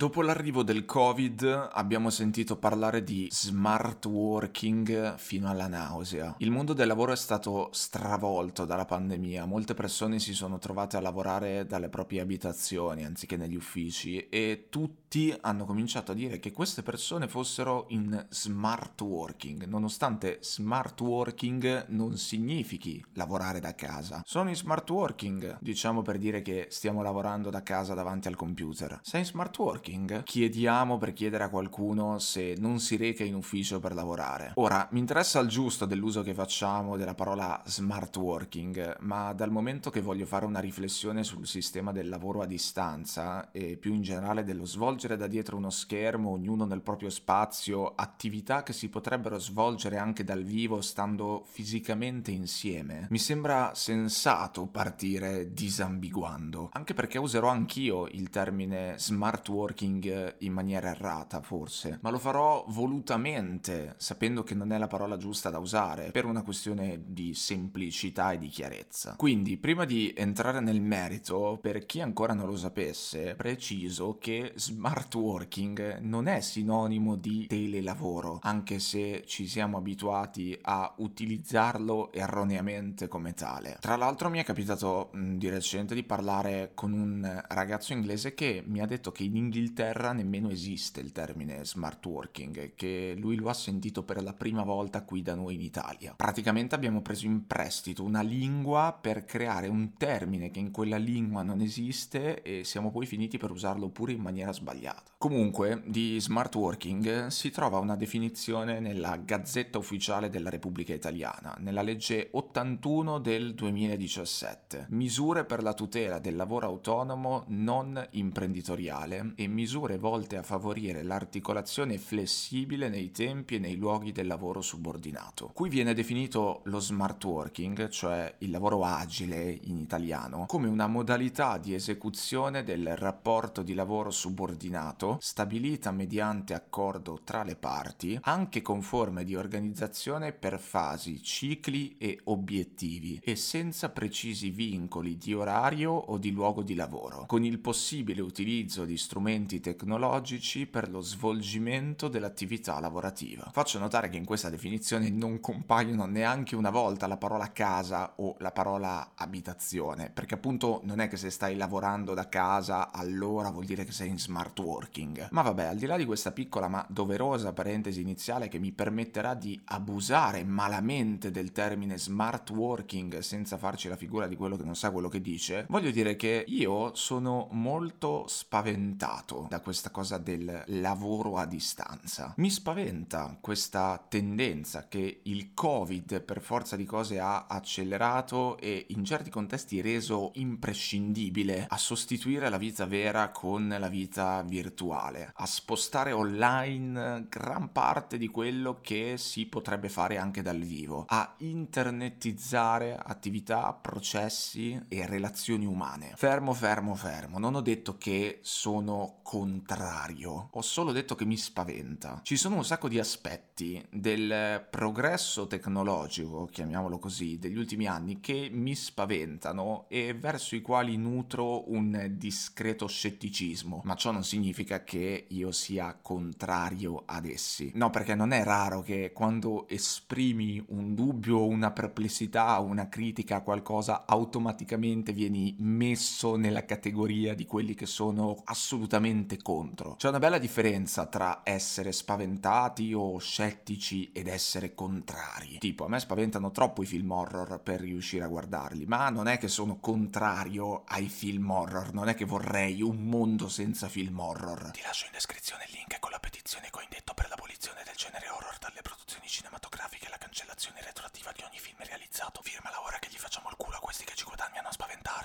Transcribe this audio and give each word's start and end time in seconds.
Dopo 0.00 0.22
l'arrivo 0.22 0.62
del 0.62 0.86
Covid 0.86 1.68
abbiamo 1.72 2.08
sentito 2.08 2.56
parlare 2.56 3.04
di 3.04 3.28
smart 3.30 4.06
working 4.06 5.16
fino 5.18 5.50
alla 5.50 5.66
nausea. 5.66 6.36
Il 6.38 6.50
mondo 6.50 6.72
del 6.72 6.86
lavoro 6.86 7.12
è 7.12 7.16
stato 7.16 7.68
stravolto 7.72 8.64
dalla 8.64 8.86
pandemia, 8.86 9.44
molte 9.44 9.74
persone 9.74 10.18
si 10.18 10.32
sono 10.32 10.58
trovate 10.58 10.96
a 10.96 11.02
lavorare 11.02 11.66
dalle 11.66 11.90
proprie 11.90 12.22
abitazioni 12.22 13.04
anziché 13.04 13.36
negli 13.36 13.56
uffici 13.56 14.26
e 14.30 14.68
tutti 14.70 15.36
hanno 15.38 15.66
cominciato 15.66 16.12
a 16.12 16.14
dire 16.14 16.38
che 16.38 16.50
queste 16.50 16.82
persone 16.82 17.28
fossero 17.28 17.84
in 17.88 18.26
smart 18.30 18.98
working, 19.02 19.66
nonostante 19.66 20.38
smart 20.40 20.98
working 21.02 21.88
non 21.88 22.16
significhi 22.16 23.04
lavorare 23.16 23.60
da 23.60 23.74
casa. 23.74 24.22
Sono 24.24 24.48
in 24.48 24.56
smart 24.56 24.88
working, 24.88 25.58
diciamo 25.60 26.00
per 26.00 26.16
dire 26.16 26.40
che 26.40 26.68
stiamo 26.70 27.02
lavorando 27.02 27.50
da 27.50 27.62
casa 27.62 27.92
davanti 27.92 28.28
al 28.28 28.36
computer. 28.36 28.98
Sei 29.02 29.20
in 29.20 29.26
smart 29.26 29.58
working 29.58 29.88
working, 29.90 30.22
chiediamo 30.22 30.98
per 30.98 31.12
chiedere 31.12 31.44
a 31.44 31.48
qualcuno 31.48 32.18
se 32.18 32.54
non 32.58 32.78
si 32.78 32.96
reca 32.96 33.24
in 33.24 33.34
ufficio 33.34 33.80
per 33.80 33.94
lavorare. 33.94 34.52
Ora, 34.54 34.86
mi 34.92 35.00
interessa 35.00 35.40
il 35.40 35.48
giusto 35.48 35.84
dell'uso 35.86 36.22
che 36.22 36.34
facciamo 36.34 36.96
della 36.96 37.14
parola 37.14 37.60
smart 37.66 38.16
working, 38.16 38.98
ma 39.00 39.32
dal 39.32 39.50
momento 39.50 39.90
che 39.90 40.00
voglio 40.00 40.26
fare 40.26 40.44
una 40.44 40.60
riflessione 40.60 41.24
sul 41.24 41.46
sistema 41.46 41.92
del 41.92 42.08
lavoro 42.08 42.42
a 42.42 42.46
distanza 42.46 43.50
e 43.50 43.76
più 43.76 43.94
in 43.94 44.02
generale 44.02 44.44
dello 44.44 44.64
svolgere 44.64 45.16
da 45.16 45.26
dietro 45.26 45.56
uno 45.56 45.70
schermo, 45.70 46.30
ognuno 46.30 46.64
nel 46.64 46.82
proprio 46.82 47.10
spazio, 47.10 47.92
attività 47.94 48.62
che 48.62 48.72
si 48.72 48.88
potrebbero 48.88 49.38
svolgere 49.38 49.96
anche 49.96 50.24
dal 50.24 50.44
vivo 50.44 50.80
stando 50.80 51.44
fisicamente 51.46 52.30
insieme, 52.30 53.06
mi 53.10 53.18
sembra 53.18 53.72
sensato 53.74 54.66
partire 54.66 55.52
disambiguando, 55.52 56.70
anche 56.72 56.94
perché 56.94 57.18
userò 57.18 57.48
anch'io 57.48 58.06
il 58.06 58.30
termine 58.30 58.94
smart 58.98 59.48
working 59.48 59.79
working 59.80 60.04
eh, 60.04 60.34
in 60.40 60.52
maniera 60.52 60.90
errata, 60.90 61.40
forse, 61.40 61.98
ma 62.02 62.10
lo 62.10 62.18
farò 62.18 62.64
volutamente, 62.68 63.94
sapendo 63.96 64.42
che 64.42 64.54
non 64.54 64.72
è 64.72 64.78
la 64.78 64.86
parola 64.86 65.16
giusta 65.16 65.50
da 65.50 65.58
usare, 65.58 66.10
per 66.10 66.24
una 66.24 66.42
questione 66.42 67.02
di 67.06 67.34
semplicità 67.34 68.32
e 68.32 68.38
di 68.38 68.48
chiarezza. 68.48 69.14
Quindi, 69.16 69.56
prima 69.56 69.84
di 69.84 70.12
entrare 70.16 70.60
nel 70.60 70.80
merito, 70.80 71.58
per 71.60 71.86
chi 71.86 72.00
ancora 72.00 72.34
non 72.34 72.46
lo 72.46 72.56
sapesse, 72.56 73.34
preciso 73.34 74.18
che 74.18 74.52
smart 74.56 75.14
working 75.14 75.98
non 76.00 76.26
è 76.26 76.40
sinonimo 76.40 77.16
di 77.16 77.46
telelavoro, 77.46 78.38
anche 78.42 78.78
se 78.78 79.24
ci 79.26 79.46
siamo 79.46 79.78
abituati 79.78 80.56
a 80.62 80.92
utilizzarlo 80.98 82.12
erroneamente 82.12 83.08
come 83.08 83.32
tale. 83.32 83.78
Tra 83.80 83.96
l'altro 83.96 84.28
mi 84.28 84.38
è 84.38 84.44
capitato 84.44 85.10
mh, 85.12 85.36
di 85.36 85.48
recente 85.48 85.94
di 85.94 86.02
parlare 86.02 86.72
con 86.74 86.92
un 86.92 87.44
ragazzo 87.48 87.92
inglese 87.92 88.34
che 88.34 88.62
mi 88.66 88.80
ha 88.80 88.86
detto 88.86 89.12
che 89.12 89.22
in 89.22 89.36
inglese 89.36 89.59
Inghilterra 89.60 90.14
nemmeno 90.14 90.48
esiste 90.48 91.00
il 91.00 91.12
termine 91.12 91.66
smart 91.66 92.04
working, 92.06 92.74
che 92.74 93.14
lui 93.18 93.36
lo 93.36 93.50
ha 93.50 93.52
sentito 93.52 94.02
per 94.02 94.22
la 94.22 94.32
prima 94.32 94.62
volta 94.62 95.02
qui 95.02 95.20
da 95.20 95.34
noi 95.34 95.56
in 95.56 95.60
Italia. 95.60 96.14
Praticamente 96.16 96.74
abbiamo 96.74 97.02
preso 97.02 97.26
in 97.26 97.46
prestito 97.46 98.02
una 98.02 98.22
lingua 98.22 98.96
per 98.98 99.26
creare 99.26 99.68
un 99.68 99.98
termine 99.98 100.50
che 100.50 100.60
in 100.60 100.70
quella 100.70 100.96
lingua 100.96 101.42
non 101.42 101.60
esiste 101.60 102.40
e 102.42 102.64
siamo 102.64 102.90
poi 102.90 103.04
finiti 103.04 103.36
per 103.36 103.50
usarlo 103.50 103.90
pure 103.90 104.12
in 104.12 104.22
maniera 104.22 104.50
sbagliata. 104.50 105.09
Comunque, 105.22 105.82
di 105.84 106.18
smart 106.18 106.54
working 106.54 107.26
si 107.26 107.50
trova 107.50 107.76
una 107.76 107.94
definizione 107.94 108.80
nella 108.80 109.18
Gazzetta 109.18 109.76
Ufficiale 109.76 110.30
della 110.30 110.48
Repubblica 110.48 110.94
Italiana, 110.94 111.54
nella 111.58 111.82
legge 111.82 112.30
81 112.32 113.18
del 113.18 113.54
2017. 113.54 114.86
Misure 114.88 115.44
per 115.44 115.62
la 115.62 115.74
tutela 115.74 116.18
del 116.20 116.36
lavoro 116.36 116.68
autonomo 116.68 117.44
non 117.48 118.02
imprenditoriale 118.12 119.34
e 119.36 119.46
misure 119.46 119.98
volte 119.98 120.38
a 120.38 120.42
favorire 120.42 121.02
l'articolazione 121.02 121.98
flessibile 121.98 122.88
nei 122.88 123.10
tempi 123.10 123.56
e 123.56 123.58
nei 123.58 123.76
luoghi 123.76 124.12
del 124.12 124.26
lavoro 124.26 124.62
subordinato. 124.62 125.50
Qui 125.52 125.68
viene 125.68 125.92
definito 125.92 126.62
lo 126.64 126.80
smart 126.80 127.22
working, 127.22 127.90
cioè 127.90 128.36
il 128.38 128.50
lavoro 128.50 128.84
agile 128.84 129.58
in 129.64 129.76
italiano, 129.76 130.46
come 130.46 130.68
una 130.68 130.86
modalità 130.86 131.58
di 131.58 131.74
esecuzione 131.74 132.64
del 132.64 132.96
rapporto 132.96 133.60
di 133.60 133.74
lavoro 133.74 134.10
subordinato 134.10 135.08
stabilita 135.20 135.90
mediante 135.90 136.54
accordo 136.54 137.20
tra 137.24 137.42
le 137.42 137.56
parti, 137.56 138.18
anche 138.22 138.62
con 138.62 138.82
forme 138.82 139.24
di 139.24 139.34
organizzazione 139.34 140.32
per 140.32 140.58
fasi, 140.58 141.22
cicli 141.22 141.96
e 141.98 142.20
obiettivi 142.24 143.20
e 143.22 143.36
senza 143.36 143.88
precisi 143.90 144.50
vincoli 144.50 145.16
di 145.16 145.34
orario 145.34 145.92
o 145.92 146.18
di 146.18 146.30
luogo 146.30 146.62
di 146.62 146.74
lavoro, 146.74 147.24
con 147.26 147.44
il 147.44 147.58
possibile 147.58 148.20
utilizzo 148.20 148.84
di 148.84 148.96
strumenti 148.96 149.60
tecnologici 149.60 150.66
per 150.66 150.90
lo 150.90 151.00
svolgimento 151.00 152.08
dell'attività 152.08 152.78
lavorativa. 152.80 153.48
Faccio 153.52 153.78
notare 153.78 154.08
che 154.08 154.16
in 154.16 154.24
questa 154.24 154.50
definizione 154.50 155.10
non 155.10 155.40
compaiono 155.40 156.06
neanche 156.06 156.56
una 156.56 156.70
volta 156.70 157.06
la 157.06 157.16
parola 157.16 157.52
casa 157.52 158.14
o 158.16 158.36
la 158.38 158.52
parola 158.52 159.12
abitazione, 159.14 160.10
perché 160.10 160.34
appunto 160.34 160.80
non 160.84 161.00
è 161.00 161.08
che 161.08 161.16
se 161.16 161.30
stai 161.30 161.56
lavorando 161.56 162.14
da 162.14 162.28
casa 162.28 162.90
allora 162.92 163.50
vuol 163.50 163.64
dire 163.64 163.84
che 163.84 163.92
sei 163.92 164.08
in 164.08 164.18
smart 164.18 164.58
working. 164.58 164.99
Ma 165.30 165.42
vabbè, 165.42 165.64
al 165.64 165.76
di 165.76 165.86
là 165.86 165.96
di 165.96 166.04
questa 166.04 166.32
piccola 166.32 166.68
ma 166.68 166.84
doverosa 166.88 167.52
parentesi 167.52 168.00
iniziale 168.00 168.48
che 168.48 168.58
mi 168.58 168.72
permetterà 168.72 169.34
di 169.34 169.60
abusare 169.64 170.44
malamente 170.44 171.30
del 171.30 171.52
termine 171.52 171.98
smart 171.98 172.50
working 172.50 173.18
senza 173.18 173.56
farci 173.56 173.88
la 173.88 173.96
figura 173.96 174.26
di 174.26 174.36
quello 174.36 174.56
che 174.56 174.64
non 174.64 174.76
sa 174.76 174.90
quello 174.90 175.08
che 175.08 175.20
dice, 175.20 175.66
voglio 175.68 175.90
dire 175.90 176.16
che 176.16 176.44
io 176.46 176.94
sono 176.94 177.48
molto 177.52 178.24
spaventato 178.26 179.46
da 179.48 179.60
questa 179.60 179.90
cosa 179.90 180.18
del 180.18 180.64
lavoro 180.66 181.36
a 181.36 181.46
distanza. 181.46 182.34
Mi 182.36 182.50
spaventa 182.50 183.36
questa 183.40 184.04
tendenza 184.08 184.88
che 184.88 185.20
il 185.24 185.54
Covid 185.54 186.22
per 186.22 186.40
forza 186.40 186.76
di 186.76 186.84
cose 186.84 187.18
ha 187.18 187.46
accelerato 187.46 188.58
e 188.58 188.86
in 188.88 189.04
certi 189.04 189.30
contesti 189.30 189.80
reso 189.80 190.32
imprescindibile 190.34 191.66
a 191.68 191.76
sostituire 191.76 192.48
la 192.48 192.58
vita 192.58 192.86
vera 192.86 193.30
con 193.30 193.74
la 193.78 193.88
vita 193.88 194.42
virtuale, 194.42 194.89
a 194.92 195.46
spostare 195.46 196.12
online 196.12 197.26
gran 197.28 197.72
parte 197.72 198.18
di 198.18 198.28
quello 198.28 198.80
che 198.80 199.16
si 199.16 199.46
potrebbe 199.46 199.88
fare 199.88 200.18
anche 200.18 200.42
dal 200.42 200.58
vivo, 200.58 201.04
a 201.08 201.34
internetizzare 201.38 202.96
attività, 202.96 203.72
processi 203.72 204.80
e 204.88 205.06
relazioni 205.06 205.66
umane. 205.66 206.12
Fermo, 206.16 206.52
fermo, 206.52 206.94
fermo. 206.94 207.38
Non 207.38 207.54
ho 207.54 207.60
detto 207.60 207.96
che 207.98 208.40
sono 208.42 209.18
contrario, 209.22 210.48
ho 210.50 210.62
solo 210.62 210.92
detto 210.92 211.14
che 211.14 211.24
mi 211.24 211.36
spaventa. 211.36 212.20
Ci 212.22 212.36
sono 212.36 212.56
un 212.56 212.64
sacco 212.64 212.88
di 212.88 212.98
aspetti 212.98 213.84
del 213.90 214.66
progresso 214.68 215.46
tecnologico, 215.46 216.46
chiamiamolo 216.46 216.98
così, 216.98 217.38
degli 217.38 217.56
ultimi 217.56 217.86
anni 217.86 218.20
che 218.20 218.48
mi 218.52 218.74
spaventano 218.74 219.86
e 219.88 220.14
verso 220.14 220.56
i 220.56 220.60
quali 220.60 220.96
nutro 220.96 221.70
un 221.70 222.08
discreto 222.12 222.86
scetticismo, 222.86 223.82
ma 223.84 223.94
ciò 223.94 224.10
non 224.10 224.24
significa 224.24 224.79
che 224.84 225.26
io 225.28 225.52
sia 225.52 225.98
contrario 226.00 227.02
ad 227.06 227.26
essi. 227.26 227.70
No, 227.74 227.90
perché 227.90 228.14
non 228.14 228.32
è 228.32 228.42
raro 228.42 228.82
che 228.82 229.12
quando 229.12 229.68
esprimi 229.68 230.62
un 230.68 230.94
dubbio, 230.94 231.46
una 231.46 231.70
perplessità, 231.70 232.58
una 232.58 232.88
critica 232.88 233.36
a 233.36 233.40
qualcosa, 233.42 234.04
automaticamente 234.06 235.12
vieni 235.12 235.54
messo 235.58 236.36
nella 236.36 236.64
categoria 236.64 237.34
di 237.34 237.46
quelli 237.46 237.74
che 237.74 237.86
sono 237.86 238.40
assolutamente 238.44 239.38
contro. 239.42 239.96
C'è 239.96 240.08
una 240.08 240.18
bella 240.18 240.38
differenza 240.38 241.06
tra 241.06 241.40
essere 241.44 241.92
spaventati 241.92 242.92
o 242.92 243.18
scettici 243.18 244.10
ed 244.12 244.26
essere 244.26 244.74
contrari. 244.74 245.58
Tipo, 245.58 245.84
a 245.84 245.88
me 245.88 245.98
spaventano 245.98 246.50
troppo 246.50 246.82
i 246.82 246.86
film 246.86 247.10
horror 247.10 247.60
per 247.62 247.80
riuscire 247.80 248.24
a 248.24 248.28
guardarli, 248.28 248.86
ma 248.86 249.08
non 249.10 249.28
è 249.28 249.38
che 249.38 249.48
sono 249.48 249.78
contrario 249.78 250.84
ai 250.86 251.08
film 251.08 251.50
horror, 251.50 251.92
non 251.92 252.08
è 252.08 252.14
che 252.14 252.24
vorrei 252.24 252.82
un 252.82 253.04
mondo 253.04 253.48
senza 253.48 253.88
film 253.88 254.18
horror. 254.18 254.69
Ti 254.72 254.82
lascio 254.82 255.06
in 255.06 255.12
descrizione 255.12 255.64
il 255.64 255.72
link 255.72 255.98
con 255.98 256.10
la 256.10 256.20
petizione 256.20 256.70
che 256.70 256.78
ho 256.78 256.82
indetto 256.82 257.12
per 257.12 257.28
l'abolizione 257.28 257.82
del 257.82 257.96
genere 257.96 258.28
horror 258.28 258.56
dalle 258.58 258.82
produzioni 258.82 259.26
cinematografiche 259.26 260.06
e 260.06 260.10
la 260.10 260.18
cancellazione 260.18 260.80
retroattiva 260.82 261.32
di 261.32 261.42
ogni 261.42 261.58
film 261.58 261.78
realizzato. 261.82 262.40
Firmala 262.42 262.80
ora 262.82 262.98
che 262.98 263.08
gli 263.10 263.18
facciamo 263.18 263.50
il 263.50 263.56
culo 263.56 263.76
a 263.76 263.80
questi 263.80 264.04
che 264.04 264.14
ci 264.14 264.24
guadagnano 264.24 264.68
a 264.68 264.72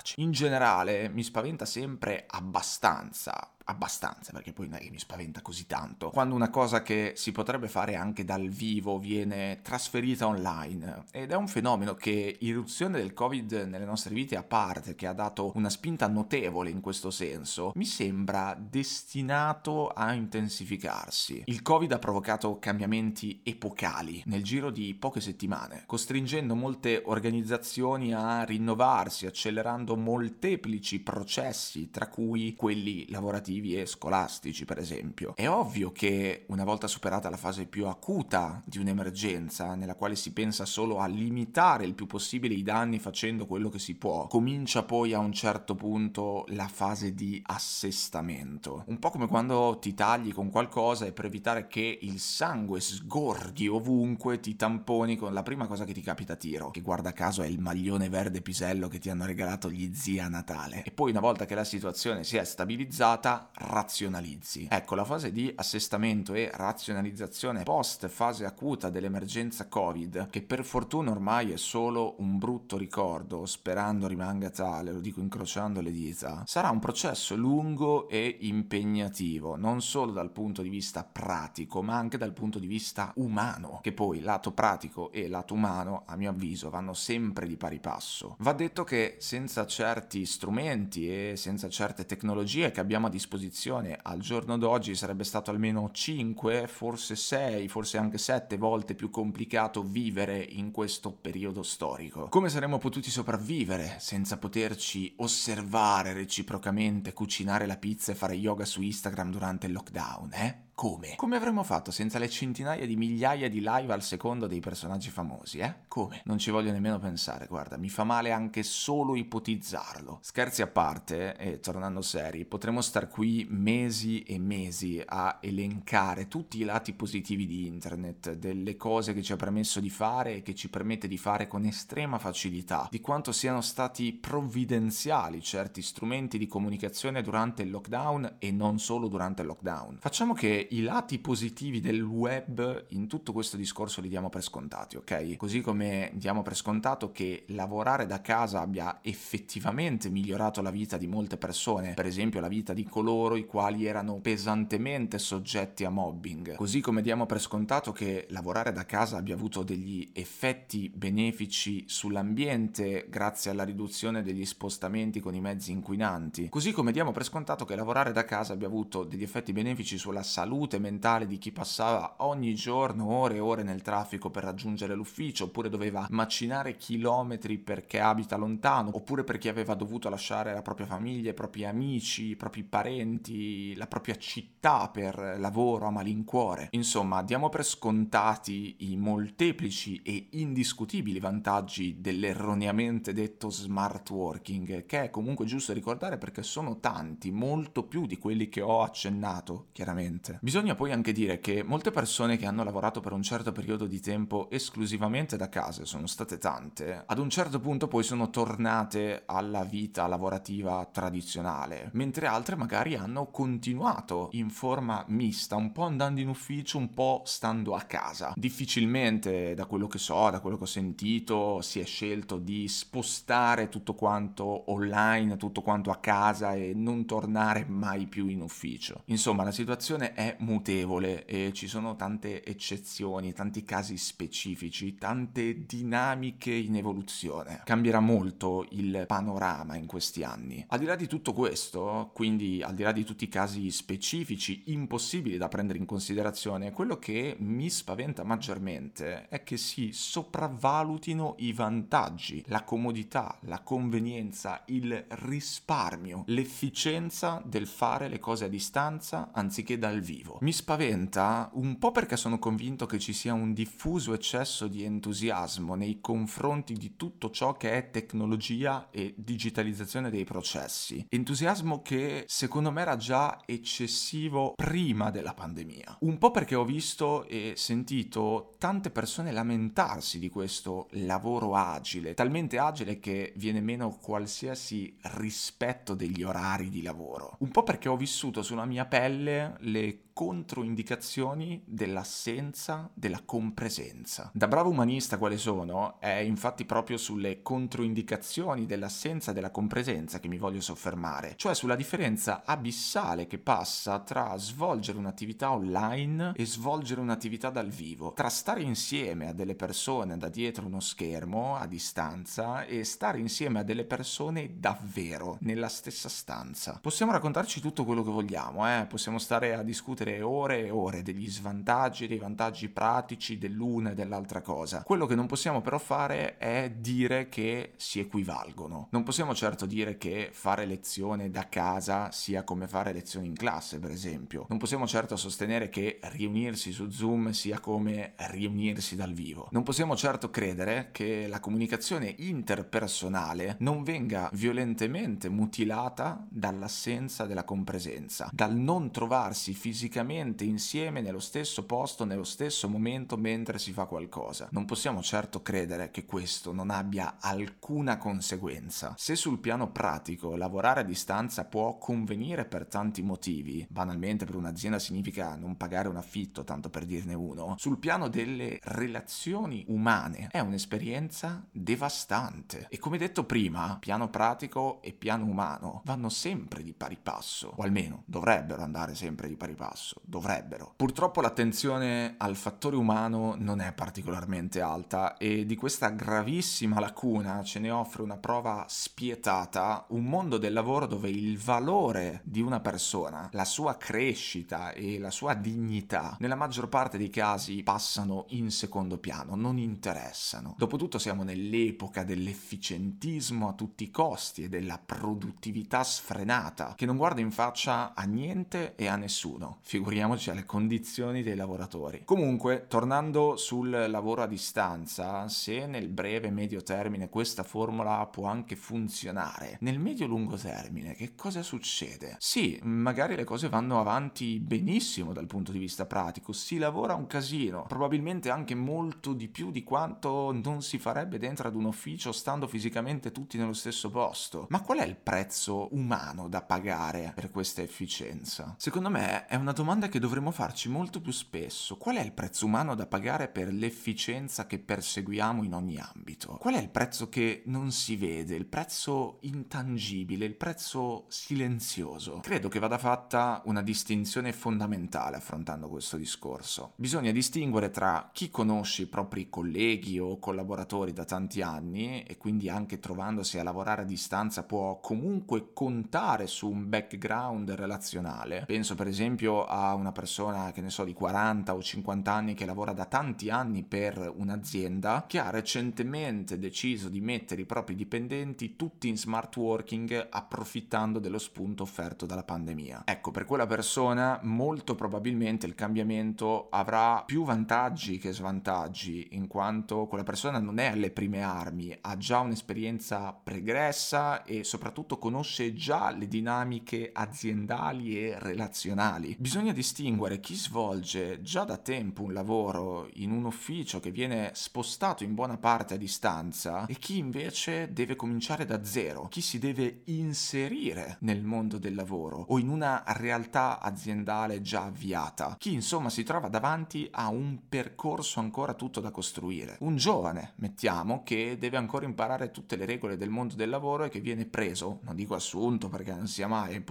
spaventarci. 0.06 0.20
In 0.20 0.30
generale 0.30 1.08
mi 1.08 1.22
spaventa 1.22 1.64
sempre 1.64 2.24
abbastanza 2.28 3.50
abbastanza, 3.66 4.32
perché 4.32 4.52
poi 4.52 4.68
non 4.68 4.78
è 4.78 4.82
che 4.82 4.90
mi 4.90 4.98
spaventa 4.98 5.42
così 5.42 5.66
tanto, 5.66 6.10
quando 6.10 6.34
una 6.34 6.50
cosa 6.50 6.82
che 6.82 7.12
si 7.16 7.32
potrebbe 7.32 7.68
fare 7.68 7.96
anche 7.96 8.24
dal 8.24 8.48
vivo 8.48 8.98
viene 8.98 9.60
trasferita 9.62 10.26
online. 10.26 11.04
Ed 11.10 11.30
è 11.30 11.36
un 11.36 11.48
fenomeno 11.48 11.94
che 11.94 12.36
irruzione 12.40 12.98
del 12.98 13.12
Covid 13.12 13.66
nelle 13.68 13.84
nostre 13.84 14.14
vite 14.14 14.36
a 14.36 14.42
parte, 14.42 14.94
che 14.94 15.06
ha 15.06 15.12
dato 15.12 15.52
una 15.54 15.70
spinta 15.70 16.06
notevole 16.06 16.70
in 16.70 16.80
questo 16.80 17.10
senso, 17.10 17.72
mi 17.74 17.84
sembra 17.84 18.56
destinato 18.58 19.88
a 19.88 20.12
intensificarsi. 20.12 21.42
Il 21.46 21.62
Covid 21.62 21.92
ha 21.92 21.98
provocato 21.98 22.58
cambiamenti 22.58 23.40
epocali 23.42 24.22
nel 24.26 24.44
giro 24.44 24.70
di 24.70 24.94
poche 24.94 25.20
settimane, 25.20 25.82
costringendo 25.86 26.54
molte 26.54 27.02
organizzazioni 27.04 28.14
a 28.14 28.44
rinnovarsi, 28.44 29.26
accelerando 29.26 29.95
molteplici 29.96 31.00
processi, 31.00 31.90
tra 31.90 32.08
cui 32.08 32.54
quelli 32.54 33.06
lavorativi 33.08 33.78
e 33.78 33.86
scolastici, 33.86 34.64
per 34.64 34.78
esempio. 34.78 35.34
È 35.34 35.48
ovvio 35.48 35.92
che 35.92 36.44
una 36.48 36.64
volta 36.64 36.86
superata 36.86 37.30
la 37.30 37.36
fase 37.36 37.66
più 37.66 37.86
acuta 37.86 38.62
di 38.64 38.78
un'emergenza, 38.78 39.74
nella 39.74 39.94
quale 39.94 40.16
si 40.16 40.32
pensa 40.32 40.64
solo 40.64 40.98
a 40.98 41.06
limitare 41.06 41.84
il 41.84 41.94
più 41.94 42.06
possibile 42.06 42.54
i 42.54 42.62
danni 42.62 42.98
facendo 42.98 43.46
quello 43.46 43.68
che 43.68 43.78
si 43.78 43.94
può, 43.94 44.26
comincia 44.26 44.82
poi 44.82 45.12
a 45.12 45.18
un 45.18 45.32
certo 45.32 45.74
punto 45.74 46.44
la 46.48 46.68
fase 46.68 47.14
di 47.14 47.42
assestamento. 47.46 48.84
Un 48.86 48.98
po' 48.98 49.10
come 49.10 49.26
quando 49.26 49.78
ti 49.80 49.94
tagli 49.94 50.32
con 50.32 50.50
qualcosa 50.50 51.06
e 51.06 51.12
per 51.12 51.26
evitare 51.26 51.66
che 51.66 51.98
il 52.02 52.18
sangue 52.18 52.80
sgorghi 52.80 53.68
ovunque 53.68 54.40
ti 54.40 54.56
tamponi 54.56 55.16
con 55.16 55.32
la 55.32 55.42
prima 55.42 55.66
cosa 55.66 55.84
che 55.84 55.92
ti 55.92 56.00
capita 56.00 56.34
a 56.34 56.36
tiro, 56.36 56.70
che 56.70 56.80
guarda 56.80 57.12
caso 57.12 57.42
è 57.42 57.46
il 57.46 57.60
maglione 57.60 58.08
verde 58.08 58.42
pisello 58.42 58.88
che 58.88 58.98
ti 58.98 59.10
hanno 59.10 59.26
regalato 59.26 59.70
gli 59.70 59.85
zii 59.94 60.20
a 60.20 60.28
Natale. 60.28 60.82
E 60.84 60.90
poi 60.90 61.10
una 61.10 61.20
volta 61.20 61.44
che 61.44 61.54
la 61.54 61.64
situazione 61.64 62.24
si 62.24 62.36
è 62.36 62.44
stabilizzata, 62.44 63.50
razionalizzi. 63.54 64.68
Ecco, 64.70 64.94
la 64.94 65.04
fase 65.04 65.32
di 65.32 65.52
assestamento 65.54 66.34
e 66.34 66.50
razionalizzazione 66.52 67.62
post 67.62 68.08
fase 68.08 68.44
acuta 68.44 68.90
dell'emergenza 68.90 69.68
Covid, 69.68 70.28
che 70.30 70.42
per 70.42 70.64
fortuna 70.64 71.10
ormai 71.10 71.52
è 71.52 71.56
solo 71.56 72.14
un 72.18 72.38
brutto 72.38 72.76
ricordo, 72.76 73.46
sperando 73.46 74.06
rimanga 74.06 74.50
tale, 74.50 74.92
lo 74.92 75.00
dico 75.00 75.20
incrociando 75.20 75.80
le 75.80 75.90
dita, 75.90 76.42
sarà 76.46 76.70
un 76.70 76.78
processo 76.78 77.36
lungo 77.36 78.08
e 78.08 78.38
impegnativo, 78.40 79.56
non 79.56 79.82
solo 79.82 80.12
dal 80.12 80.30
punto 80.30 80.62
di 80.62 80.68
vista 80.68 81.04
pratico, 81.04 81.82
ma 81.82 81.96
anche 81.96 82.18
dal 82.18 82.32
punto 82.32 82.58
di 82.58 82.66
vista 82.66 83.12
umano, 83.16 83.80
che 83.82 83.92
poi 83.92 84.20
lato 84.20 84.52
pratico 84.52 85.10
e 85.12 85.28
lato 85.28 85.54
umano, 85.54 86.02
a 86.06 86.16
mio 86.16 86.30
avviso, 86.30 86.70
vanno 86.70 86.92
sempre 86.92 87.46
di 87.46 87.56
pari 87.56 87.80
passo. 87.80 88.36
Va 88.40 88.52
detto 88.52 88.84
che 88.84 89.16
senza 89.18 89.66
certi 89.76 90.24
strumenti 90.24 91.06
e 91.06 91.36
senza 91.36 91.68
certe 91.68 92.06
tecnologie 92.06 92.70
che 92.70 92.80
abbiamo 92.80 93.08
a 93.08 93.10
disposizione 93.10 93.98
al 94.00 94.20
giorno 94.20 94.56
d'oggi 94.56 94.94
sarebbe 94.94 95.22
stato 95.22 95.50
almeno 95.50 95.90
5, 95.92 96.66
forse 96.66 97.14
6, 97.14 97.68
forse 97.68 97.98
anche 97.98 98.16
7 98.16 98.56
volte 98.56 98.94
più 98.94 99.10
complicato 99.10 99.82
vivere 99.82 100.38
in 100.38 100.70
questo 100.70 101.12
periodo 101.12 101.62
storico. 101.62 102.28
Come 102.30 102.48
saremmo 102.48 102.78
potuti 102.78 103.10
sopravvivere 103.10 103.96
senza 103.98 104.38
poterci 104.38 105.12
osservare 105.18 106.14
reciprocamente, 106.14 107.12
cucinare 107.12 107.66
la 107.66 107.76
pizza 107.76 108.12
e 108.12 108.14
fare 108.14 108.32
yoga 108.32 108.64
su 108.64 108.80
Instagram 108.80 109.30
durante 109.30 109.66
il 109.66 109.72
lockdown, 109.74 110.32
eh? 110.32 110.65
Come? 110.76 111.14
Come 111.16 111.36
avremmo 111.36 111.62
fatto 111.62 111.90
senza 111.90 112.18
le 112.18 112.28
centinaia 112.28 112.84
di 112.84 112.96
migliaia 112.96 113.48
di 113.48 113.60
live 113.60 113.94
al 113.94 114.02
secondo 114.02 114.46
dei 114.46 114.60
personaggi 114.60 115.08
famosi, 115.08 115.56
eh? 115.56 115.74
Come? 115.88 116.20
Non 116.26 116.36
ci 116.36 116.50
voglio 116.50 116.70
nemmeno 116.70 116.98
pensare, 116.98 117.46
guarda, 117.46 117.78
mi 117.78 117.88
fa 117.88 118.04
male 118.04 118.30
anche 118.30 118.62
solo 118.62 119.16
ipotizzarlo. 119.16 120.18
Scherzi 120.20 120.60
a 120.60 120.66
parte, 120.66 121.34
e 121.38 121.60
tornando 121.60 122.02
seri, 122.02 122.44
potremmo 122.44 122.82
star 122.82 123.08
qui 123.08 123.46
mesi 123.48 124.22
e 124.24 124.38
mesi 124.38 125.02
a 125.02 125.38
elencare 125.40 126.28
tutti 126.28 126.60
i 126.60 126.64
lati 126.64 126.92
positivi 126.92 127.46
di 127.46 127.66
internet, 127.66 128.34
delle 128.34 128.76
cose 128.76 129.14
che 129.14 129.22
ci 129.22 129.32
ha 129.32 129.36
permesso 129.36 129.80
di 129.80 129.88
fare 129.88 130.34
e 130.34 130.42
che 130.42 130.54
ci 130.54 130.68
permette 130.68 131.08
di 131.08 131.16
fare 131.16 131.46
con 131.46 131.64
estrema 131.64 132.18
facilità, 132.18 132.86
di 132.90 133.00
quanto 133.00 133.32
siano 133.32 133.62
stati 133.62 134.12
provvidenziali 134.12 135.40
certi 135.40 135.80
strumenti 135.80 136.36
di 136.36 136.46
comunicazione 136.46 137.22
durante 137.22 137.62
il 137.62 137.70
lockdown 137.70 138.34
e 138.38 138.52
non 138.52 138.78
solo 138.78 139.08
durante 139.08 139.40
il 139.40 139.48
lockdown. 139.48 139.96
Facciamo 140.00 140.34
che 140.34 140.64
i 140.70 140.82
lati 140.82 141.18
positivi 141.18 141.80
del 141.80 142.02
web 142.02 142.86
in 142.88 143.06
tutto 143.06 143.32
questo 143.32 143.56
discorso 143.56 144.00
li 144.00 144.08
diamo 144.08 144.28
per 144.28 144.42
scontati, 144.42 144.96
ok? 144.96 145.36
Così 145.36 145.60
come 145.60 146.10
diamo 146.14 146.42
per 146.42 146.56
scontato 146.56 147.12
che 147.12 147.44
lavorare 147.48 148.06
da 148.06 148.20
casa 148.20 148.60
abbia 148.60 148.98
effettivamente 149.02 150.08
migliorato 150.08 150.62
la 150.62 150.70
vita 150.70 150.96
di 150.96 151.06
molte 151.06 151.36
persone, 151.36 151.94
per 151.94 152.06
esempio 152.06 152.40
la 152.40 152.48
vita 152.48 152.72
di 152.72 152.84
coloro 152.84 153.36
i 153.36 153.46
quali 153.46 153.86
erano 153.86 154.20
pesantemente 154.20 155.18
soggetti 155.18 155.84
a 155.84 155.90
mobbing. 155.90 156.56
Così 156.56 156.80
come 156.80 157.02
diamo 157.02 157.26
per 157.26 157.40
scontato 157.40 157.92
che 157.92 158.26
lavorare 158.30 158.72
da 158.72 158.84
casa 158.84 159.16
abbia 159.18 159.34
avuto 159.34 159.62
degli 159.62 160.10
effetti 160.12 160.90
benefici 160.94 161.84
sull'ambiente 161.86 163.06
grazie 163.08 163.50
alla 163.50 163.64
riduzione 163.64 164.22
degli 164.22 164.44
spostamenti 164.44 165.20
con 165.20 165.34
i 165.34 165.40
mezzi 165.40 165.72
inquinanti. 165.72 166.48
Così 166.48 166.72
come 166.72 166.92
diamo 166.92 167.12
per 167.12 167.24
scontato 167.24 167.64
che 167.64 167.76
lavorare 167.76 168.12
da 168.12 168.24
casa 168.24 168.52
abbia 168.52 168.66
avuto 168.66 169.04
degli 169.04 169.22
effetti 169.22 169.52
benefici 169.52 169.98
sulla 169.98 170.22
salute 170.22 170.54
salute 170.56 170.78
mentale 170.78 171.26
di 171.26 171.36
chi 171.36 171.52
passava 171.52 172.16
ogni 172.18 172.54
giorno 172.54 173.12
ore 173.12 173.36
e 173.36 173.40
ore 173.40 173.62
nel 173.62 173.82
traffico 173.82 174.30
per 174.30 174.44
raggiungere 174.44 174.94
l'ufficio, 174.94 175.44
oppure 175.44 175.68
doveva 175.68 176.06
macinare 176.08 176.76
chilometri 176.76 177.58
perché 177.58 178.00
abita 178.00 178.36
lontano, 178.36 178.90
oppure 178.94 179.22
perché 179.22 179.50
aveva 179.50 179.74
dovuto 179.74 180.08
lasciare 180.08 180.54
la 180.54 180.62
propria 180.62 180.86
famiglia, 180.86 181.30
i 181.30 181.34
propri 181.34 181.66
amici, 181.66 182.28
i 182.28 182.36
propri 182.36 182.62
parenti, 182.62 183.74
la 183.76 183.86
propria 183.86 184.16
città 184.16 184.88
per 184.88 185.36
lavoro 185.38 185.86
a 185.86 185.90
malincuore. 185.90 186.68
Insomma, 186.70 187.22
diamo 187.22 187.50
per 187.50 187.64
scontati 187.64 188.76
i 188.90 188.96
molteplici 188.96 190.00
e 190.02 190.28
indiscutibili 190.30 191.20
vantaggi 191.20 192.00
dell'erroneamente 192.00 193.12
detto 193.12 193.50
smart 193.50 194.08
working, 194.08 194.86
che 194.86 195.02
è 195.04 195.10
comunque 195.10 195.44
giusto 195.44 195.74
ricordare 195.74 196.16
perché 196.16 196.42
sono 196.42 196.80
tanti, 196.80 197.30
molto 197.30 197.82
più 197.84 198.06
di 198.06 198.16
quelli 198.16 198.48
che 198.48 198.62
ho 198.62 198.82
accennato, 198.82 199.66
chiaramente. 199.72 200.38
Bisogna 200.46 200.76
poi 200.76 200.92
anche 200.92 201.10
dire 201.10 201.40
che 201.40 201.64
molte 201.64 201.90
persone 201.90 202.36
che 202.36 202.46
hanno 202.46 202.62
lavorato 202.62 203.00
per 203.00 203.10
un 203.10 203.20
certo 203.20 203.50
periodo 203.50 203.86
di 203.86 203.98
tempo 203.98 204.48
esclusivamente 204.48 205.36
da 205.36 205.48
casa, 205.48 205.84
sono 205.84 206.06
state 206.06 206.38
tante, 206.38 207.02
ad 207.04 207.18
un 207.18 207.28
certo 207.28 207.58
punto 207.58 207.88
poi 207.88 208.04
sono 208.04 208.30
tornate 208.30 209.24
alla 209.26 209.64
vita 209.64 210.06
lavorativa 210.06 210.88
tradizionale, 210.92 211.90
mentre 211.94 212.28
altre 212.28 212.54
magari 212.54 212.94
hanno 212.94 213.26
continuato 213.26 214.28
in 214.34 214.48
forma 214.48 215.04
mista, 215.08 215.56
un 215.56 215.72
po' 215.72 215.82
andando 215.82 216.20
in 216.20 216.28
ufficio, 216.28 216.78
un 216.78 216.94
po' 216.94 217.22
stando 217.24 217.74
a 217.74 217.80
casa. 217.80 218.32
Difficilmente, 218.36 219.52
da 219.54 219.66
quello 219.66 219.88
che 219.88 219.98
so, 219.98 220.30
da 220.30 220.38
quello 220.38 220.56
che 220.56 220.62
ho 220.62 220.66
sentito, 220.66 221.60
si 221.60 221.80
è 221.80 221.84
scelto 221.84 222.38
di 222.38 222.68
spostare 222.68 223.68
tutto 223.68 223.94
quanto 223.94 224.70
online, 224.70 225.38
tutto 225.38 225.62
quanto 225.62 225.90
a 225.90 225.96
casa 225.96 226.54
e 226.54 226.70
non 226.72 227.04
tornare 227.04 227.64
mai 227.66 228.06
più 228.06 228.28
in 228.28 228.42
ufficio. 228.42 229.02
Insomma, 229.06 229.42
la 229.42 229.50
situazione 229.50 230.12
è 230.12 230.34
mutevole 230.40 231.24
e 231.24 231.52
ci 231.52 231.66
sono 231.66 231.96
tante 231.96 232.44
eccezioni, 232.44 233.32
tanti 233.32 233.64
casi 233.64 233.96
specifici, 233.96 234.96
tante 234.96 235.64
dinamiche 235.66 236.52
in 236.52 236.76
evoluzione. 236.76 237.62
Cambierà 237.64 238.00
molto 238.00 238.66
il 238.70 239.04
panorama 239.06 239.76
in 239.76 239.86
questi 239.86 240.22
anni. 240.22 240.64
Al 240.68 240.78
di 240.78 240.84
là 240.84 240.96
di 240.96 241.06
tutto 241.06 241.32
questo, 241.32 242.10
quindi 242.12 242.62
al 242.62 242.74
di 242.74 242.82
là 242.82 242.92
di 242.92 243.04
tutti 243.04 243.24
i 243.24 243.28
casi 243.28 243.70
specifici 243.70 244.64
impossibili 244.66 245.36
da 245.36 245.48
prendere 245.48 245.78
in 245.78 245.86
considerazione, 245.86 246.72
quello 246.72 246.98
che 246.98 247.36
mi 247.38 247.70
spaventa 247.70 248.24
maggiormente 248.24 249.28
è 249.28 249.42
che 249.42 249.56
si 249.56 249.90
sopravvalutino 249.92 251.36
i 251.38 251.52
vantaggi, 251.52 252.42
la 252.48 252.62
comodità, 252.64 253.38
la 253.42 253.60
convenienza, 253.60 254.62
il 254.66 255.04
risparmio, 255.08 256.24
l'efficienza 256.26 257.42
del 257.44 257.66
fare 257.66 258.08
le 258.08 258.18
cose 258.18 258.44
a 258.46 258.48
distanza 258.48 259.30
anziché 259.32 259.78
dal 259.78 260.00
vivo 260.00 260.25
positivo. 260.26 260.38
Mi 260.40 260.52
spaventa 260.52 261.50
un 261.54 261.78
po' 261.78 261.92
perché 261.92 262.16
sono 262.16 262.38
convinto 262.38 262.86
che 262.86 262.98
ci 262.98 263.12
sia 263.12 263.32
un 263.32 263.52
diffuso 263.52 264.12
eccesso 264.12 264.66
di 264.66 264.82
entusiasmo 264.82 265.74
nei 265.74 266.00
confronti 266.00 266.74
di 266.74 266.96
tutto 266.96 267.30
ciò 267.30 267.56
che 267.56 267.72
è 267.72 267.90
tecnologia 267.90 268.88
e 268.90 269.14
digitalizzazione 269.16 270.10
dei 270.10 270.24
processi. 270.24 271.06
Entusiasmo 271.08 271.82
che 271.82 272.24
secondo 272.26 272.70
me 272.70 272.82
era 272.82 272.96
già 272.96 273.40
eccessivo 273.46 274.54
prima 274.56 275.10
della 275.10 275.34
pandemia. 275.34 275.98
Un 276.00 276.18
po' 276.18 276.30
perché 276.30 276.54
ho 276.54 276.64
visto 276.64 277.26
e 277.26 277.54
sentito 277.56 278.54
tante 278.58 278.90
persone 278.90 279.32
lamentarsi 279.32 280.18
di 280.18 280.28
questo 280.28 280.88
lavoro 280.92 281.54
agile, 281.54 282.14
talmente 282.14 282.58
agile 282.58 282.98
che 282.98 283.32
viene 283.36 283.60
meno 283.60 283.96
qualsiasi 284.00 284.96
rispetto 285.16 285.94
degli 285.94 286.22
orari 286.22 286.68
di 286.68 286.82
lavoro. 286.82 287.36
Un 287.40 287.50
po' 287.50 287.62
perché 287.62 287.88
ho 287.88 287.96
vissuto 287.96 288.42
sulla 288.42 288.64
mia 288.64 288.86
pelle 288.86 289.56
le 289.60 290.06
controindicazioni 290.16 291.62
dell'assenza 291.66 292.88
della 292.94 293.20
compresenza. 293.22 294.30
Da 294.32 294.48
bravo 294.48 294.70
umanista 294.70 295.18
quale 295.18 295.36
sono, 295.36 296.00
è 296.00 296.20
infatti 296.20 296.64
proprio 296.64 296.96
sulle 296.96 297.42
controindicazioni 297.42 298.64
dell'assenza 298.64 299.32
della 299.32 299.50
compresenza 299.50 300.18
che 300.18 300.28
mi 300.28 300.38
voglio 300.38 300.62
soffermare, 300.62 301.34
cioè 301.36 301.54
sulla 301.54 301.76
differenza 301.76 302.44
abissale 302.46 303.26
che 303.26 303.36
passa 303.36 303.98
tra 303.98 304.34
svolgere 304.38 304.96
un'attività 304.96 305.52
online 305.52 306.32
e 306.34 306.46
svolgere 306.46 307.02
un'attività 307.02 307.50
dal 307.50 307.68
vivo, 307.68 308.14
tra 308.14 308.30
stare 308.30 308.62
insieme 308.62 309.28
a 309.28 309.34
delle 309.34 309.54
persone 309.54 310.16
da 310.16 310.30
dietro 310.30 310.64
uno 310.64 310.80
schermo 310.80 311.56
a 311.56 311.66
distanza 311.66 312.64
e 312.64 312.84
stare 312.84 313.18
insieme 313.18 313.58
a 313.58 313.64
delle 313.64 313.84
persone 313.84 314.54
davvero 314.58 315.36
nella 315.40 315.68
stessa 315.68 316.08
stanza. 316.08 316.78
Possiamo 316.80 317.12
raccontarci 317.12 317.60
tutto 317.60 317.84
quello 317.84 318.02
che 318.02 318.10
vogliamo, 318.10 318.66
eh? 318.66 318.86
possiamo 318.86 319.18
stare 319.18 319.52
a 319.52 319.62
discutere 319.62 320.04
discutere 320.06 320.22
ore 320.22 320.66
e 320.66 320.70
ore 320.70 321.02
degli 321.02 321.28
svantaggi 321.28 322.06
dei 322.06 322.18
vantaggi 322.18 322.68
pratici 322.68 323.38
dell'una 323.38 323.90
e 323.90 323.94
dell'altra 323.94 324.40
cosa. 324.40 324.82
Quello 324.82 325.06
che 325.06 325.14
non 325.14 325.26
possiamo 325.26 325.60
però 325.60 325.78
fare 325.78 326.38
è 326.38 326.70
dire 326.70 327.28
che 327.28 327.72
si 327.76 327.98
equivalgono. 327.98 328.88
Non 328.90 329.02
possiamo 329.02 329.34
certo 329.34 329.66
dire 329.66 329.98
che 329.98 330.30
fare 330.32 330.66
lezione 330.66 331.30
da 331.30 331.48
casa 331.48 332.10
sia 332.12 332.44
come 332.44 332.68
fare 332.68 332.92
lezioni 332.92 333.26
in 333.26 333.34
classe, 333.34 333.78
per 333.78 333.90
esempio. 333.90 334.46
Non 334.48 334.58
possiamo 334.58 334.86
certo 334.86 335.16
sostenere 335.16 335.68
che 335.68 335.98
riunirsi 336.02 336.72
su 336.72 336.90
Zoom 336.90 337.30
sia 337.30 337.58
come 337.58 338.12
riunirsi 338.16 338.94
dal 338.94 339.12
vivo. 339.12 339.48
Non 339.50 339.62
possiamo 339.62 339.96
certo 339.96 340.30
credere 340.30 340.90
che 340.92 341.26
la 341.26 341.40
comunicazione 341.40 342.14
interpersonale 342.18 343.56
non 343.60 343.82
venga 343.82 344.30
violentemente 344.32 345.28
mutilata 345.28 346.24
dall'assenza 346.28 347.26
della 347.26 347.44
compresenza, 347.44 348.30
dal 348.32 348.54
non 348.54 348.90
trovarsi 348.90 349.54
fisicamente 349.54 349.95
insieme 350.44 351.00
nello 351.00 351.20
stesso 351.20 351.64
posto, 351.64 352.04
nello 352.04 352.24
stesso 352.24 352.68
momento 352.68 353.16
mentre 353.16 353.58
si 353.58 353.72
fa 353.72 353.86
qualcosa. 353.86 354.48
Non 354.50 354.64
possiamo 354.64 355.02
certo 355.02 355.42
credere 355.42 355.90
che 355.90 356.04
questo 356.04 356.52
non 356.52 356.70
abbia 356.70 357.16
alcuna 357.20 357.98
conseguenza. 357.98 358.94
Se 358.96 359.16
sul 359.16 359.38
piano 359.38 359.70
pratico 359.70 360.36
lavorare 360.36 360.80
a 360.80 360.84
distanza 360.84 361.44
può 361.44 361.78
convenire 361.78 362.44
per 362.44 362.66
tanti 362.66 363.02
motivi, 363.02 363.66
banalmente 363.70 364.24
per 364.24 364.34
un'azienda 364.34 364.78
significa 364.78 365.34
non 365.36 365.56
pagare 365.56 365.88
un 365.88 365.96
affitto, 365.96 366.44
tanto 366.44 366.70
per 366.70 366.84
dirne 366.84 367.14
uno, 367.14 367.54
sul 367.58 367.78
piano 367.78 368.08
delle 368.08 368.58
relazioni 368.64 369.64
umane 369.68 370.28
è 370.30 370.40
un'esperienza 370.40 371.44
devastante. 371.50 372.66
E 372.68 372.78
come 372.78 372.98
detto 372.98 373.24
prima, 373.24 373.76
piano 373.78 374.08
pratico 374.08 374.80
e 374.82 374.92
piano 374.92 375.24
umano 375.24 375.82
vanno 375.84 376.08
sempre 376.08 376.62
di 376.62 376.72
pari 376.72 376.98
passo, 377.00 377.52
o 377.56 377.62
almeno 377.62 378.02
dovrebbero 378.06 378.62
andare 378.62 378.94
sempre 378.94 379.28
di 379.28 379.36
pari 379.36 379.54
passo, 379.54 379.85
dovrebbero. 380.02 380.72
Purtroppo 380.76 381.20
l'attenzione 381.20 382.14
al 382.18 382.36
fattore 382.36 382.76
umano 382.76 383.34
non 383.38 383.60
è 383.60 383.72
particolarmente 383.72 384.60
alta 384.60 385.16
e 385.16 385.46
di 385.46 385.56
questa 385.56 385.88
gravissima 385.90 386.80
lacuna 386.80 387.42
ce 387.42 387.58
ne 387.58 387.70
offre 387.70 388.02
una 388.02 388.16
prova 388.16 388.64
spietata 388.68 389.84
un 389.88 390.04
mondo 390.04 390.38
del 390.38 390.52
lavoro 390.52 390.86
dove 390.86 391.08
il 391.08 391.38
valore 391.38 392.20
di 392.24 392.40
una 392.40 392.60
persona, 392.60 393.28
la 393.32 393.44
sua 393.44 393.76
crescita 393.76 394.72
e 394.72 394.98
la 394.98 395.10
sua 395.10 395.34
dignità 395.34 396.16
nella 396.20 396.34
maggior 396.34 396.68
parte 396.68 396.98
dei 396.98 397.10
casi 397.10 397.62
passano 397.62 398.26
in 398.30 398.50
secondo 398.50 398.98
piano, 398.98 399.34
non 399.34 399.58
interessano. 399.58 400.54
Dopotutto 400.58 400.98
siamo 400.98 401.22
nell'epoca 401.22 402.04
dell'efficientismo 402.04 403.48
a 403.48 403.52
tutti 403.52 403.84
i 403.84 403.90
costi 403.90 404.44
e 404.44 404.48
della 404.48 404.80
produttività 404.84 405.82
sfrenata 405.82 406.74
che 406.76 406.86
non 406.86 406.96
guarda 406.96 407.20
in 407.20 407.30
faccia 407.30 407.94
a 407.94 408.04
niente 408.04 408.74
e 408.76 408.86
a 408.86 408.96
nessuno, 408.96 409.58
figuriamoci 409.76 410.30
alle 410.30 410.46
condizioni 410.46 411.22
dei 411.22 411.36
lavoratori. 411.36 412.02
Comunque, 412.06 412.64
tornando 412.66 413.36
sul 413.36 413.68
lavoro 413.68 414.22
a 414.22 414.26
distanza, 414.26 415.28
se 415.28 415.66
nel 415.66 415.88
breve 415.88 416.30
medio 416.30 416.62
termine 416.62 417.10
questa 417.10 417.42
formula 417.42 418.06
può 418.06 418.26
anche 418.26 418.56
funzionare, 418.56 419.58
nel 419.60 419.78
medio-lungo 419.78 420.36
termine 420.36 420.94
che 420.94 421.14
cosa 421.14 421.42
succede? 421.42 422.16
Sì, 422.18 422.58
magari 422.62 423.16
le 423.16 423.24
cose 423.24 423.50
vanno 423.50 423.78
avanti 423.78 424.38
benissimo 424.40 425.12
dal 425.12 425.26
punto 425.26 425.52
di 425.52 425.58
vista 425.58 425.84
pratico, 425.84 426.32
si 426.32 426.56
lavora 426.56 426.94
un 426.94 427.06
casino, 427.06 427.66
probabilmente 427.68 428.30
anche 428.30 428.54
molto 428.54 429.12
di 429.12 429.28
più 429.28 429.50
di 429.50 429.62
quanto 429.62 430.32
non 430.32 430.62
si 430.62 430.78
farebbe 430.78 431.18
dentro 431.18 431.48
ad 431.48 431.54
un 431.54 431.66
ufficio 431.66 432.12
stando 432.12 432.46
fisicamente 432.46 433.12
tutti 433.12 433.36
nello 433.36 433.52
stesso 433.52 433.90
posto. 433.90 434.46
Ma 434.48 434.62
qual 434.62 434.78
è 434.78 434.86
il 434.86 434.96
prezzo 434.96 435.68
umano 435.74 436.28
da 436.28 436.40
pagare 436.40 437.12
per 437.14 437.30
questa 437.30 437.60
efficienza? 437.60 438.54
Secondo 438.56 438.88
me 438.88 439.26
è 439.26 439.34
una 439.34 439.52
domanda 439.56 439.88
che 439.88 439.98
dovremmo 439.98 440.30
farci 440.32 440.68
molto 440.68 441.00
più 441.00 441.12
spesso. 441.12 441.78
Qual 441.78 441.96
è 441.96 442.02
il 442.02 442.12
prezzo 442.12 442.44
umano 442.44 442.74
da 442.74 442.86
pagare 442.86 443.28
per 443.28 443.50
l'efficienza 443.50 444.46
che 444.46 444.58
perseguiamo 444.58 445.42
in 445.42 445.54
ogni 445.54 445.78
ambito? 445.78 446.36
Qual 446.38 446.52
è 446.52 446.60
il 446.60 446.68
prezzo 446.68 447.08
che 447.08 447.42
non 447.46 447.72
si 447.72 447.96
vede, 447.96 448.34
il 448.34 448.44
prezzo 448.44 449.16
intangibile, 449.22 450.26
il 450.26 450.34
prezzo 450.34 451.06
silenzioso? 451.08 452.20
Credo 452.20 452.48
che 452.48 452.58
vada 452.58 452.76
fatta 452.76 453.40
una 453.46 453.62
distinzione 453.62 454.34
fondamentale 454.34 455.16
affrontando 455.16 455.70
questo 455.70 455.96
discorso. 455.96 456.72
Bisogna 456.76 457.10
distinguere 457.10 457.70
tra 457.70 458.10
chi 458.12 458.28
conosce 458.28 458.82
i 458.82 458.86
propri 458.86 459.30
colleghi 459.30 459.98
o 459.98 460.18
collaboratori 460.18 460.92
da 460.92 461.06
tanti 461.06 461.40
anni 461.40 462.02
e 462.02 462.18
quindi 462.18 462.50
anche 462.50 462.78
trovandosi 462.78 463.38
a 463.38 463.42
lavorare 463.42 463.82
a 463.82 463.86
distanza 463.86 464.42
può 464.42 464.80
comunque 464.80 465.54
contare 465.54 466.26
su 466.26 466.46
un 466.46 466.68
background 466.68 467.52
relazionale. 467.52 468.44
Penso 468.46 468.74
per 468.74 468.86
esempio 468.86 469.44
a 469.46 469.74
una 469.74 469.92
persona 469.92 470.52
che 470.52 470.60
ne 470.60 470.70
so 470.70 470.84
di 470.84 470.92
40 470.92 471.54
o 471.54 471.62
50 471.62 472.12
anni 472.12 472.34
che 472.34 472.44
lavora 472.46 472.72
da 472.72 472.84
tanti 472.84 473.30
anni 473.30 473.62
per 473.62 474.12
un'azienda 474.14 475.04
che 475.06 475.18
ha 475.18 475.30
recentemente 475.30 476.38
deciso 476.38 476.88
di 476.88 477.00
mettere 477.00 477.42
i 477.42 477.46
propri 477.46 477.74
dipendenti 477.74 478.56
tutti 478.56 478.88
in 478.88 478.96
smart 478.96 479.36
working 479.36 480.08
approfittando 480.10 480.98
dello 480.98 481.18
spunto 481.18 481.62
offerto 481.62 482.06
dalla 482.06 482.24
pandemia. 482.24 482.82
Ecco, 482.84 483.10
per 483.10 483.24
quella 483.24 483.46
persona 483.46 484.18
molto 484.22 484.74
probabilmente 484.74 485.46
il 485.46 485.54
cambiamento 485.54 486.48
avrà 486.50 487.02
più 487.04 487.24
vantaggi 487.24 487.98
che 487.98 488.12
svantaggi, 488.12 489.08
in 489.12 489.26
quanto 489.26 489.86
quella 489.86 490.04
persona 490.04 490.38
non 490.38 490.58
è 490.58 490.66
alle 490.66 490.90
prime 490.90 491.22
armi, 491.22 491.76
ha 491.80 491.96
già 491.96 492.20
un'esperienza 492.20 493.12
pregressa 493.12 494.24
e 494.24 494.44
soprattutto 494.44 494.98
conosce 494.98 495.54
già 495.54 495.90
le 495.90 496.08
dinamiche 496.08 496.90
aziendali 496.92 497.98
e 497.98 498.18
relazionali. 498.18 499.16
Bisogna 499.18 499.35
distinguere 499.52 500.20
chi 500.20 500.34
svolge 500.34 501.22
già 501.22 501.44
da 501.44 501.56
tempo 501.56 502.02
un 502.02 502.12
lavoro 502.12 502.88
in 502.94 503.10
un 503.10 503.24
ufficio 503.24 503.80
che 503.80 503.90
viene 503.90 504.30
spostato 504.34 505.04
in 505.04 505.14
buona 505.14 505.36
parte 505.36 505.74
a 505.74 505.76
distanza 505.76 506.66
e 506.66 506.74
chi 506.74 506.98
invece 506.98 507.72
deve 507.72 507.96
cominciare 507.96 508.44
da 508.44 508.64
zero, 508.64 509.08
chi 509.08 509.20
si 509.20 509.38
deve 509.38 509.82
inserire 509.86 510.98
nel 511.00 511.22
mondo 511.22 511.58
del 511.58 511.74
lavoro 511.74 512.24
o 512.28 512.38
in 512.38 512.48
una 512.48 512.84
realtà 512.86 513.60
aziendale 513.60 514.40
già 514.42 514.64
avviata, 514.64 515.36
chi 515.38 515.52
insomma 515.52 515.90
si 515.90 516.02
trova 516.02 516.28
davanti 516.28 516.88
a 516.90 517.08
un 517.08 517.40
percorso 517.48 518.20
ancora 518.20 518.54
tutto 518.54 518.80
da 518.80 518.90
costruire. 518.90 519.56
Un 519.60 519.76
giovane, 519.76 520.32
mettiamo, 520.36 521.02
che 521.02 521.36
deve 521.38 521.56
ancora 521.56 521.84
imparare 521.84 522.30
tutte 522.30 522.56
le 522.56 522.64
regole 522.64 522.96
del 522.96 523.10
mondo 523.10 523.34
del 523.34 523.50
lavoro 523.50 523.84
e 523.84 523.88
che 523.88 524.00
viene 524.00 524.26
preso, 524.26 524.80
non 524.82 524.94
dico 524.94 525.14
assunto 525.14 525.68
perché 525.68 525.92
non 525.92 526.06
sia 526.06 526.26
mai, 526.26 526.54
è 526.54 526.64